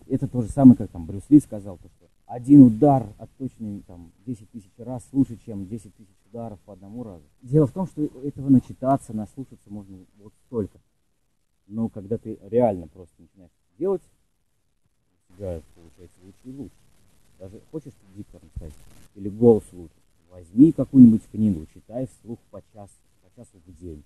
Это 0.07 0.27
то 0.27 0.41
же 0.41 0.49
самое, 0.49 0.77
как 0.77 0.91
там 0.91 1.07
Брюс 1.07 1.29
Ли 1.29 1.39
сказал, 1.41 1.77
то, 1.77 1.89
что 1.89 2.07
один 2.29 2.61
удар 2.61 3.07
от 3.17 3.31
точной 3.39 3.81
там 3.87 4.13
10 4.27 4.51
тысяч 4.51 4.71
раз 4.77 5.03
лучше, 5.13 5.39
чем 5.45 5.67
10 5.67 5.95
тысяч 5.95 6.15
ударов 6.31 6.61
по 6.61 6.75
одному 6.75 7.03
разу. 7.03 7.25
Дело 7.41 7.67
в 7.67 7.73
том, 7.73 7.87
что 7.87 8.05
этого 8.23 8.51
начитаться, 8.51 9.15
наслушаться 9.15 9.71
можно 9.71 9.99
вот 10.19 10.33
столько. 10.47 10.79
Но 11.67 11.89
когда 11.89 12.19
ты 12.19 12.39
реально 12.43 12.87
просто 12.87 13.15
начинаешь 13.19 13.51
делать, 13.79 14.03
у 15.31 15.37
тебя 15.37 15.63
получается 15.75 16.21
лучше 16.23 16.39
и 16.45 16.53
лучше. 16.53 16.77
Даже 17.39 17.61
хочешь 17.71 17.93
диктор 18.15 18.43
написать 18.43 18.75
или 19.15 19.31
голос 19.31 19.65
лучше, 19.73 19.95
возьми 20.31 20.73
какую-нибудь 20.73 21.23
книгу, 21.31 21.67
читай 21.73 22.07
вслух 22.07 22.39
по 22.51 22.63
часу, 22.75 22.93
по 23.23 23.35
часу 23.41 23.59
в 23.65 23.81
день. 23.81 24.05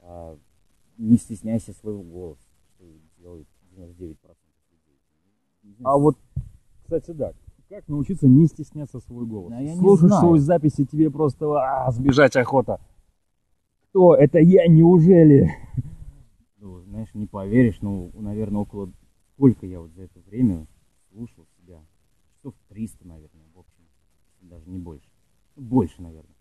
А, 0.00 0.36
не 0.98 1.16
стесняйся 1.16 1.72
своего 1.72 2.02
голоса, 2.02 2.42
что 2.74 2.84
делают 3.18 3.48
99% 3.76 4.16
людей. 5.62 5.76
А 5.84 5.96
вот, 5.96 6.18
кстати, 6.90 7.16
да, 7.16 7.32
как 7.68 7.86
научиться 7.88 8.26
не 8.26 8.46
стесняться 8.46 8.98
свой 9.00 9.26
голос? 9.26 9.52
Да, 9.52 9.76
Слушаешь 9.76 10.12
свою 10.14 10.38
записи, 10.38 10.84
тебе 10.84 11.10
просто 11.10 11.46
а, 11.54 11.90
сбежать 11.92 12.36
охота. 12.36 12.80
Кто? 13.88 14.16
Это 14.16 14.38
я, 14.40 14.66
неужели? 14.66 15.50
Ну, 16.58 16.82
знаешь, 16.82 17.14
не 17.14 17.26
поверишь, 17.26 17.80
но, 17.80 18.10
наверное, 18.14 18.62
около... 18.62 18.92
Сколько 19.34 19.66
я 19.66 19.80
вот 19.80 19.92
за 19.92 20.02
это 20.02 20.20
время 20.20 20.66
слушал 21.10 21.46
себя? 21.56 21.80
Часов 22.36 22.54
300, 22.68 23.06
наверное, 23.06 23.46
в 23.54 23.58
общем. 23.58 23.84
Даже 24.42 24.68
не 24.68 24.78
больше 24.78 25.08
больше, 25.56 26.02
наверное. 26.02 26.34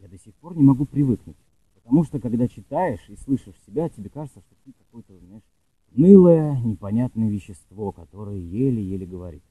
Я 0.00 0.08
до 0.08 0.18
сих 0.18 0.34
пор 0.34 0.56
не 0.56 0.62
могу 0.62 0.84
привыкнуть. 0.84 1.36
Потому 1.74 2.04
что, 2.04 2.20
когда 2.20 2.48
читаешь 2.48 3.08
и 3.08 3.16
слышишь 3.16 3.54
себя, 3.66 3.88
тебе 3.88 4.10
кажется, 4.10 4.40
что 4.40 4.54
ты 4.64 4.72
какой-то, 4.72 5.16
знаешь, 5.18 5.44
нылое, 5.92 6.60
непонятное 6.60 7.28
вещество, 7.30 7.92
которое 7.92 8.38
еле-еле 8.38 9.06
говорит. 9.06 9.42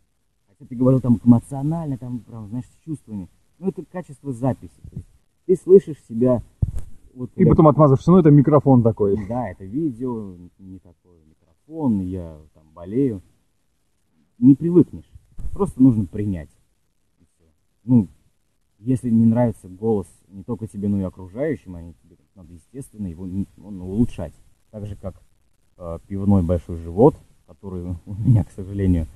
Хотя 0.57 0.69
ты 0.69 0.75
говорил 0.75 1.01
там 1.01 1.19
эмоционально, 1.23 1.97
там, 1.97 2.19
прям, 2.19 2.47
знаешь, 2.47 2.65
с 2.65 2.85
чувствами. 2.85 3.29
Ну, 3.59 3.69
это 3.69 3.83
качество 3.83 4.31
записи. 4.31 4.81
То 4.89 4.95
есть 4.95 5.07
ты 5.45 5.55
слышишь 5.55 6.01
себя... 6.07 6.41
Вот, 7.13 7.31
и 7.35 7.45
потом 7.45 7.67
отмазываешься, 7.67 8.11
ну, 8.11 8.19
это 8.19 8.29
микрофон 8.29 8.83
такой. 8.83 9.15
Да, 9.27 9.49
это 9.49 9.63
видео, 9.63 10.35
не 10.59 10.79
такой 10.79 11.17
микрофон, 11.25 12.01
я 12.01 12.37
там 12.53 12.63
болею. 12.73 13.21
Не 14.37 14.55
привыкнешь. 14.55 15.09
Просто 15.53 15.81
нужно 15.81 16.05
принять. 16.05 16.49
Ну, 17.83 18.07
если 18.79 19.09
не 19.09 19.25
нравится 19.25 19.69
голос 19.69 20.07
не 20.27 20.43
только 20.43 20.67
тебе, 20.67 20.87
но 20.89 20.99
и 20.99 21.03
окружающим, 21.03 21.75
они 21.75 21.93
тебе 22.03 22.17
надо, 22.35 22.53
естественно, 22.53 23.07
его 23.07 23.25
ну, 23.25 23.45
улучшать. 23.57 24.33
Так 24.71 24.85
же, 24.85 24.95
как 24.95 25.15
э, 25.77 25.99
пивной 26.07 26.43
большой 26.43 26.77
живот, 26.77 27.15
который 27.47 27.95
у 28.05 28.13
меня, 28.13 28.43
к 28.43 28.51
сожалению, 28.51 29.07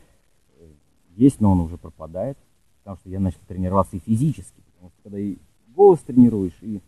есть, 1.20 1.42
но 1.42 1.52
он 1.52 1.60
уже 1.60 1.78
пропадает, 1.78 2.38
потому 2.80 2.98
что 2.98 3.10
я 3.10 3.20
начал 3.20 3.40
тренироваться 3.48 3.98
и 3.98 4.00
физически, 4.00 4.62
потому 4.74 4.90
что 4.92 5.04
когда 5.04 5.20
и 5.20 5.38
голос 5.68 6.00
тренируешь, 6.00 6.58
и 6.62 6.82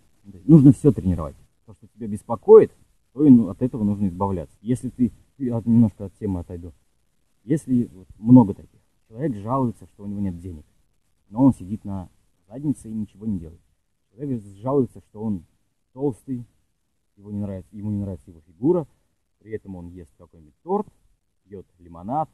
нужно 0.46 0.72
все 0.72 0.92
тренировать. 0.92 1.36
То, 1.66 1.74
что 1.74 1.88
тебя 1.88 2.08
беспокоит, 2.08 2.72
то 3.14 3.26
и 3.26 3.30
ну, 3.30 3.50
от 3.50 3.62
этого 3.62 3.84
нужно 3.84 4.08
избавляться. 4.08 4.56
Если 4.62 4.90
ты, 4.90 5.12
немножко 5.38 6.06
от 6.06 6.14
темы 6.18 6.40
отойду, 6.40 6.72
если 7.44 7.90
вот, 7.94 8.08
много 8.18 8.54
таких, 8.54 8.80
человек 9.10 9.36
жалуется, 9.36 9.86
что 9.88 10.04
у 10.04 10.08
него 10.08 10.22
нет 10.22 10.40
денег, 10.40 10.66
но 11.30 11.44
он 11.44 11.54
сидит 11.54 11.84
на 11.84 12.10
задница 12.48 12.88
и 12.88 12.94
ничего 12.94 13.26
не 13.26 13.38
делает. 13.38 13.62
Человек 14.12 14.42
жалуется, 14.62 15.02
что 15.10 15.22
он 15.22 15.46
толстый, 15.94 16.46
его 17.18 17.32
не 17.32 17.40
нравится, 17.40 17.76
ему 17.76 17.92
не 17.92 18.00
нравится 18.00 18.30
его 18.32 18.40
фигура, 18.48 18.88
при 19.40 19.52
этом 19.52 19.76
он 19.76 19.90
ест 19.90 20.12
какой-нибудь 20.18 20.56
торт, 20.64 20.88
пьет 21.44 21.66
лимонад, 21.80 22.30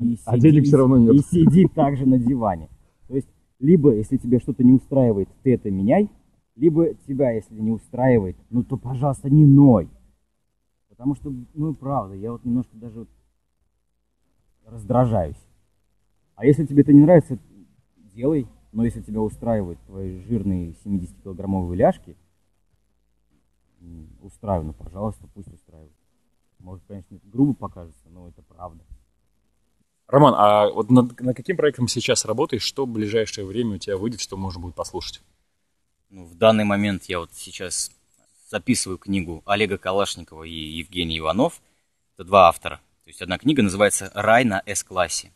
и 0.00 0.18
а 0.24 0.36
сидит, 0.36 0.42
денег 0.42 0.64
все 0.64 0.76
равно 0.76 0.98
нет. 0.98 1.14
И 1.14 1.18
сидит 1.18 1.72
также 1.72 2.06
на 2.06 2.18
диване. 2.18 2.68
То 3.08 3.14
есть, 3.14 3.28
либо, 3.58 3.94
если 3.94 4.16
тебе 4.16 4.40
что-то 4.40 4.64
не 4.64 4.72
устраивает, 4.72 5.28
ты 5.42 5.54
это 5.54 5.70
меняй, 5.70 6.10
либо 6.56 6.94
тебя, 7.06 7.30
если 7.30 7.58
не 7.58 7.70
устраивает, 7.70 8.36
ну 8.50 8.62
то, 8.62 8.76
пожалуйста, 8.76 9.30
не 9.30 9.46
ной. 9.46 9.88
Потому 10.88 11.14
что, 11.14 11.32
ну, 11.54 11.74
правда, 11.74 12.14
я 12.14 12.32
вот 12.32 12.44
немножко 12.44 12.76
даже 12.76 13.00
вот 13.00 13.08
раздражаюсь. 14.66 15.40
А 16.36 16.46
если 16.46 16.66
тебе 16.66 16.82
это 16.82 16.92
не 16.92 17.00
нравится, 17.00 17.38
делай. 17.96 18.46
Но 18.72 18.84
если 18.84 19.02
тебя 19.02 19.20
устраивают 19.20 19.78
твои 19.86 20.18
жирные 20.22 20.74
70-килограммовые 20.84 21.76
ляжки, 21.76 22.16
устраивай, 24.20 24.66
ну, 24.66 24.72
пожалуйста, 24.72 25.28
пусть 25.32 25.52
устраивают. 25.52 25.94
Может, 26.58 26.84
конечно, 26.86 27.14
это 27.14 27.28
грубо 27.28 27.54
покажется, 27.54 28.08
но 28.08 28.26
это 28.26 28.42
правда. 28.42 28.82
Роман, 30.06 30.34
а 30.36 30.68
вот 30.68 30.90
над, 30.90 31.20
над 31.20 31.36
каким 31.36 31.56
проектом 31.56 31.88
сейчас 31.88 32.24
работаешь? 32.24 32.62
Что 32.62 32.84
в 32.84 32.88
ближайшее 32.88 33.46
время 33.46 33.76
у 33.76 33.78
тебя 33.78 33.96
выйдет, 33.96 34.20
что 34.20 34.36
можно 34.36 34.60
будет 34.60 34.74
послушать? 34.74 35.22
Ну, 36.10 36.24
в 36.24 36.34
данный 36.36 36.64
момент 36.64 37.04
я 37.04 37.20
вот 37.20 37.30
сейчас 37.32 37.90
записываю 38.48 38.98
книгу 38.98 39.42
Олега 39.46 39.78
Калашникова 39.78 40.44
и 40.44 40.52
Евгения 40.52 41.18
Иванов. 41.18 41.60
Это 42.14 42.24
два 42.24 42.48
автора. 42.48 42.76
То 43.04 43.10
есть 43.10 43.22
одна 43.22 43.38
книга 43.38 43.62
называется 43.62 44.10
«Рай 44.14 44.44
на 44.44 44.62
С-классе» 44.66 45.32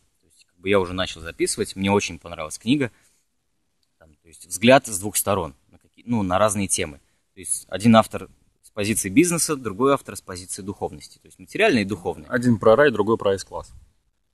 бы 0.58 0.68
я 0.68 0.80
уже 0.80 0.92
начал 0.92 1.20
записывать. 1.20 1.76
Мне 1.76 1.90
очень 1.90 2.18
понравилась 2.18 2.58
книга. 2.58 2.90
Там, 3.98 4.14
то 4.14 4.28
есть 4.28 4.46
взгляд 4.46 4.86
с 4.86 4.98
двух 4.98 5.16
сторон, 5.16 5.54
на 5.70 5.78
какие, 5.78 6.04
ну, 6.06 6.22
на 6.22 6.38
разные 6.38 6.68
темы. 6.68 7.00
То 7.34 7.40
есть 7.40 7.66
один 7.68 7.96
автор 7.96 8.28
с 8.62 8.70
позиции 8.70 9.08
бизнеса, 9.08 9.56
другой 9.56 9.94
автор 9.94 10.16
с 10.16 10.20
позиции 10.20 10.62
духовности. 10.62 11.18
То 11.18 11.26
есть 11.26 11.38
материальный 11.38 11.82
и 11.82 11.84
духовный. 11.84 12.26
Один 12.28 12.58
про 12.58 12.76
рай, 12.76 12.90
другой 12.90 13.16
про 13.16 13.34
S-класс. 13.34 13.72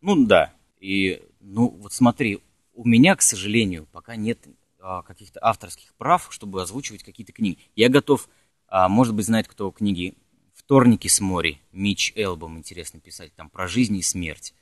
Ну 0.04 0.26
да. 0.26 0.52
И, 0.80 1.22
ну, 1.40 1.68
вот 1.68 1.92
смотри, 1.92 2.40
у 2.74 2.86
меня, 2.86 3.16
к 3.16 3.22
сожалению, 3.22 3.86
пока 3.90 4.16
нет 4.16 4.38
а, 4.78 5.02
каких-то 5.02 5.40
авторских 5.42 5.94
прав, 5.94 6.28
чтобы 6.30 6.60
озвучивать 6.60 7.02
какие-то 7.02 7.32
книги. 7.32 7.58
Я 7.74 7.88
готов, 7.88 8.28
а, 8.68 8.88
может 8.90 9.14
быть, 9.14 9.24
знает 9.24 9.48
кто 9.48 9.70
книги 9.70 10.14
«Вторники 10.52 11.08
с 11.08 11.20
моря», 11.20 11.56
Мич 11.72 12.12
Элбом 12.16 12.58
интересно 12.58 13.00
писать, 13.00 13.34
там 13.34 13.48
про 13.48 13.66
жизнь 13.66 13.96
и 13.96 14.02
смерть 14.02 14.54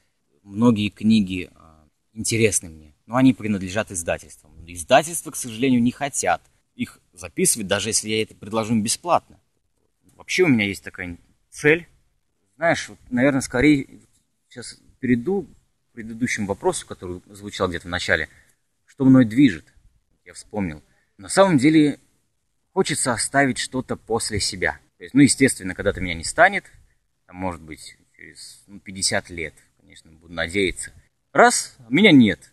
многие 0.42 0.90
книги 0.90 1.50
а, 1.54 1.88
интересны 2.12 2.68
мне, 2.68 2.94
но 3.06 3.16
они 3.16 3.32
принадлежат 3.32 3.90
издательствам. 3.90 4.52
Издательства, 4.66 5.30
к 5.30 5.36
сожалению, 5.36 5.82
не 5.82 5.90
хотят 5.92 6.40
их 6.74 7.00
записывать, 7.12 7.66
даже 7.66 7.90
если 7.90 8.08
я 8.08 8.22
это 8.22 8.34
предложу 8.34 8.74
им 8.74 8.82
бесплатно. 8.82 9.40
Вообще 10.16 10.44
у 10.44 10.48
меня 10.48 10.66
есть 10.66 10.84
такая 10.84 11.18
цель. 11.50 11.88
Знаешь, 12.56 12.88
вот, 12.88 12.98
наверное, 13.10 13.40
скорее 13.40 14.00
сейчас 14.48 14.78
перейду 15.02 15.42
к 15.42 15.94
предыдущему 15.94 16.46
вопросу, 16.46 16.86
который 16.86 17.20
звучал 17.26 17.68
где-то 17.68 17.88
в 17.88 17.90
начале. 17.90 18.28
Что 18.86 19.04
мной 19.04 19.24
движет? 19.24 19.64
Я 20.24 20.32
вспомнил. 20.32 20.80
На 21.18 21.28
самом 21.28 21.58
деле 21.58 21.98
хочется 22.72 23.12
оставить 23.12 23.58
что-то 23.58 23.96
после 23.96 24.38
себя. 24.38 24.78
То 24.98 25.02
есть, 25.02 25.14
ну, 25.14 25.22
естественно, 25.22 25.74
когда-то 25.74 26.00
меня 26.00 26.14
не 26.14 26.22
станет, 26.22 26.64
там, 27.26 27.34
может 27.34 27.60
быть, 27.60 27.96
через 28.16 28.62
ну, 28.68 28.78
50 28.78 29.28
лет, 29.30 29.54
конечно, 29.80 30.12
буду 30.12 30.32
надеяться. 30.32 30.92
Раз, 31.32 31.76
меня 31.88 32.12
нет. 32.12 32.52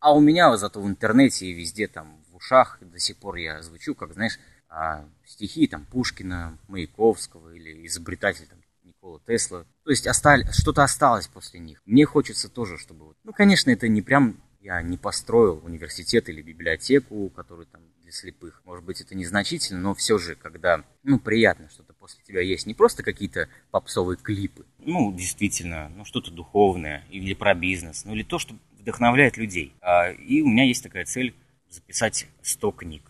А 0.00 0.14
у 0.14 0.20
меня 0.20 0.56
зато 0.56 0.80
в 0.80 0.88
интернете 0.88 1.46
и 1.46 1.52
везде 1.52 1.88
там 1.88 2.24
в 2.30 2.36
ушах 2.36 2.78
до 2.80 2.98
сих 2.98 3.18
пор 3.18 3.36
я 3.36 3.60
звучу, 3.60 3.94
как, 3.94 4.14
знаешь, 4.14 4.38
а, 4.68 5.06
стихи 5.26 5.66
там 5.66 5.84
Пушкина, 5.84 6.58
Маяковского 6.68 7.54
или 7.54 7.86
изобретатель 7.86 8.46
там 8.46 8.58
Никола 8.82 9.20
Тесла. 9.26 9.66
То 9.84 9.90
есть 9.90 10.06
остали, 10.06 10.46
что-то 10.52 10.84
осталось 10.84 11.26
после 11.26 11.58
них. 11.58 11.82
Мне 11.84 12.04
хочется 12.04 12.48
тоже, 12.48 12.78
чтобы... 12.78 13.14
Ну, 13.24 13.32
конечно, 13.32 13.70
это 13.70 13.88
не 13.88 14.02
прям 14.02 14.36
Я 14.60 14.80
не 14.80 14.96
построил 14.96 15.60
университет 15.64 16.28
или 16.28 16.40
библиотеку, 16.40 17.30
который 17.30 17.66
там 17.66 17.82
для 18.00 18.12
слепых. 18.12 18.62
Может 18.64 18.84
быть, 18.84 19.00
это 19.00 19.16
незначительно, 19.16 19.80
но 19.80 19.94
все 19.94 20.18
же, 20.18 20.36
когда, 20.36 20.84
ну, 21.02 21.18
приятно, 21.18 21.68
что-то 21.68 21.94
после 21.94 22.22
тебя 22.22 22.42
есть. 22.42 22.66
Не 22.66 22.74
просто 22.74 23.02
какие-то 23.02 23.48
попсовые 23.72 24.18
клипы. 24.18 24.64
Ну, 24.78 25.12
действительно, 25.12 25.88
ну, 25.88 26.04
что-то 26.04 26.30
духовное 26.30 27.04
или 27.10 27.34
про 27.34 27.54
бизнес, 27.54 28.04
ну, 28.04 28.14
или 28.14 28.22
то, 28.22 28.38
что 28.38 28.54
вдохновляет 28.78 29.36
людей. 29.36 29.74
А, 29.80 30.10
и 30.12 30.42
у 30.42 30.48
меня 30.48 30.62
есть 30.64 30.84
такая 30.84 31.06
цель 31.06 31.34
записать 31.68 32.28
100 32.42 32.70
книг 32.70 33.02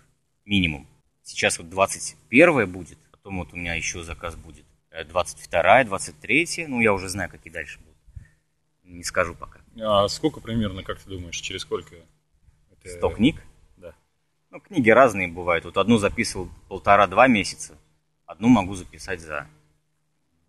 минимум. 0.46 0.88
Сейчас 1.22 1.58
вот 1.58 1.68
21 1.68 2.70
будет, 2.72 2.98
потом 3.10 3.40
вот 3.40 3.52
у 3.52 3.56
меня 3.56 3.74
еще 3.74 4.02
заказ 4.02 4.36
будет 4.36 4.64
22 5.06 5.84
23 5.84 6.66
ну 6.68 6.80
я 6.80 6.92
уже 6.92 7.08
знаю, 7.08 7.30
какие 7.30 7.52
дальше 7.52 7.78
будут. 7.80 7.96
Не 8.82 9.04
скажу 9.04 9.34
пока. 9.34 9.60
А 9.80 10.08
сколько 10.08 10.40
примерно, 10.40 10.82
как 10.82 11.00
ты 11.00 11.08
думаешь, 11.08 11.36
через 11.36 11.62
сколько? 11.62 11.96
Это... 12.70 12.88
100 12.88 13.10
книг? 13.10 13.42
Да. 13.76 13.94
Ну, 14.50 14.60
книги 14.60 14.90
разные 14.90 15.28
бывают. 15.28 15.64
Вот 15.64 15.78
одну 15.78 15.98
записывал 15.98 16.50
полтора-два 16.68 17.26
месяца, 17.26 17.78
одну 18.26 18.48
могу 18.48 18.74
записать 18.74 19.20
за 19.20 19.46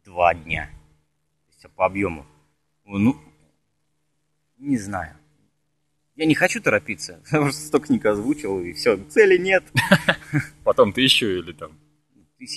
два 0.03 0.33
дня. 0.33 0.69
То 1.47 1.53
есть 1.53 1.75
по 1.75 1.85
объему. 1.85 2.25
Ну, 2.85 3.15
не 4.57 4.77
знаю. 4.77 5.15
Я 6.15 6.25
не 6.25 6.35
хочу 6.35 6.61
торопиться, 6.61 7.21
потому 7.31 7.51
что 7.51 7.61
сто 7.61 7.79
книг 7.79 8.05
озвучил, 8.05 8.59
и 8.59 8.73
все, 8.73 8.97
цели 9.05 9.37
нет. 9.37 9.63
Потом 10.63 10.91
тысячу 10.91 11.25
или 11.25 11.53
там? 11.53 11.79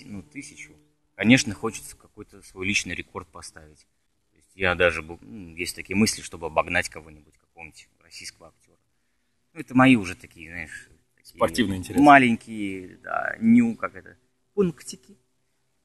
Ну, 0.07 0.23
тысячу. 0.23 0.73
Конечно, 1.17 1.55
хочется 1.55 1.97
какой-то 1.97 2.43
свой 2.43 2.67
личный 2.67 2.95
рекорд 2.95 3.27
поставить. 3.29 3.87
То 4.31 4.37
есть 4.37 4.51
я 4.55 4.75
даже, 4.75 5.03
ну, 5.03 5.57
есть 5.57 5.75
такие 5.75 5.97
мысли, 5.97 6.23
чтобы 6.23 6.47
обогнать 6.47 6.89
кого-нибудь, 6.91 7.37
какого-нибудь 7.39 7.89
российского 8.05 8.49
актера. 8.49 8.77
Ну, 9.55 9.61
это 9.61 9.75
мои 9.75 9.97
уже 9.97 10.15
такие, 10.15 10.51
знаешь... 10.51 10.89
Такие 11.17 11.39
Спортивные 11.39 11.79
интересы. 11.79 12.05
Маленькие, 12.05 12.99
да, 12.99 13.35
ню, 13.41 13.75
как 13.75 13.97
это, 13.97 14.17
пунктики. 14.55 15.17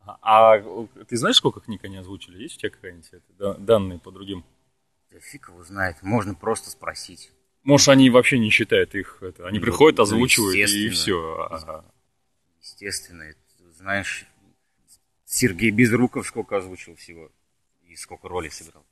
А, 0.02 0.56
а 0.56 0.88
ты 1.08 1.16
знаешь, 1.16 1.38
сколько 1.38 1.62
книг 1.62 1.84
они 1.84 1.98
озвучили? 1.98 2.42
Есть 2.42 2.58
у 2.58 2.60
тебя 2.60 2.70
какая-нибудь 2.70 3.66
данные 3.66 4.00
по 4.00 4.12
другим? 4.12 4.44
Да 5.10 5.20
фиг 5.20 5.48
его 5.48 5.64
знает, 5.64 6.04
можно 6.04 6.36
просто 6.36 6.70
спросить. 6.70 7.32
Может, 7.64 7.90
они 7.90 8.10
вообще 8.10 8.38
не 8.38 8.50
считают 8.50 8.96
их, 8.96 9.18
это, 9.22 9.48
они 9.48 9.60
ну, 9.60 9.66
приходят, 9.66 9.98
ну, 9.98 10.04
озвучивают 10.04 10.56
и 10.70 10.90
все. 10.90 11.48
Ага. 11.50 11.86
Естественно, 12.60 13.24
это, 13.24 13.72
знаешь, 13.74 14.26
Сергей 15.34 15.72
Безруков 15.72 16.28
сколько 16.28 16.58
озвучил 16.58 16.98
всего 16.98 17.30
и 17.88 17.96
сколько 17.96 18.28
роли 18.28 18.50
сыграл. 18.50 18.84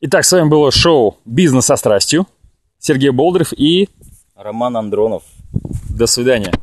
Итак, 0.00 0.24
с 0.24 0.32
вами 0.32 0.48
было 0.48 0.70
шоу 0.72 1.18
«Бизнес 1.26 1.66
со 1.66 1.76
страстью». 1.76 2.26
Сергей 2.78 3.10
Болдырев 3.10 3.52
и... 3.52 3.90
Роман 4.34 4.78
Андронов. 4.78 5.24
До 5.90 6.06
свидания. 6.06 6.54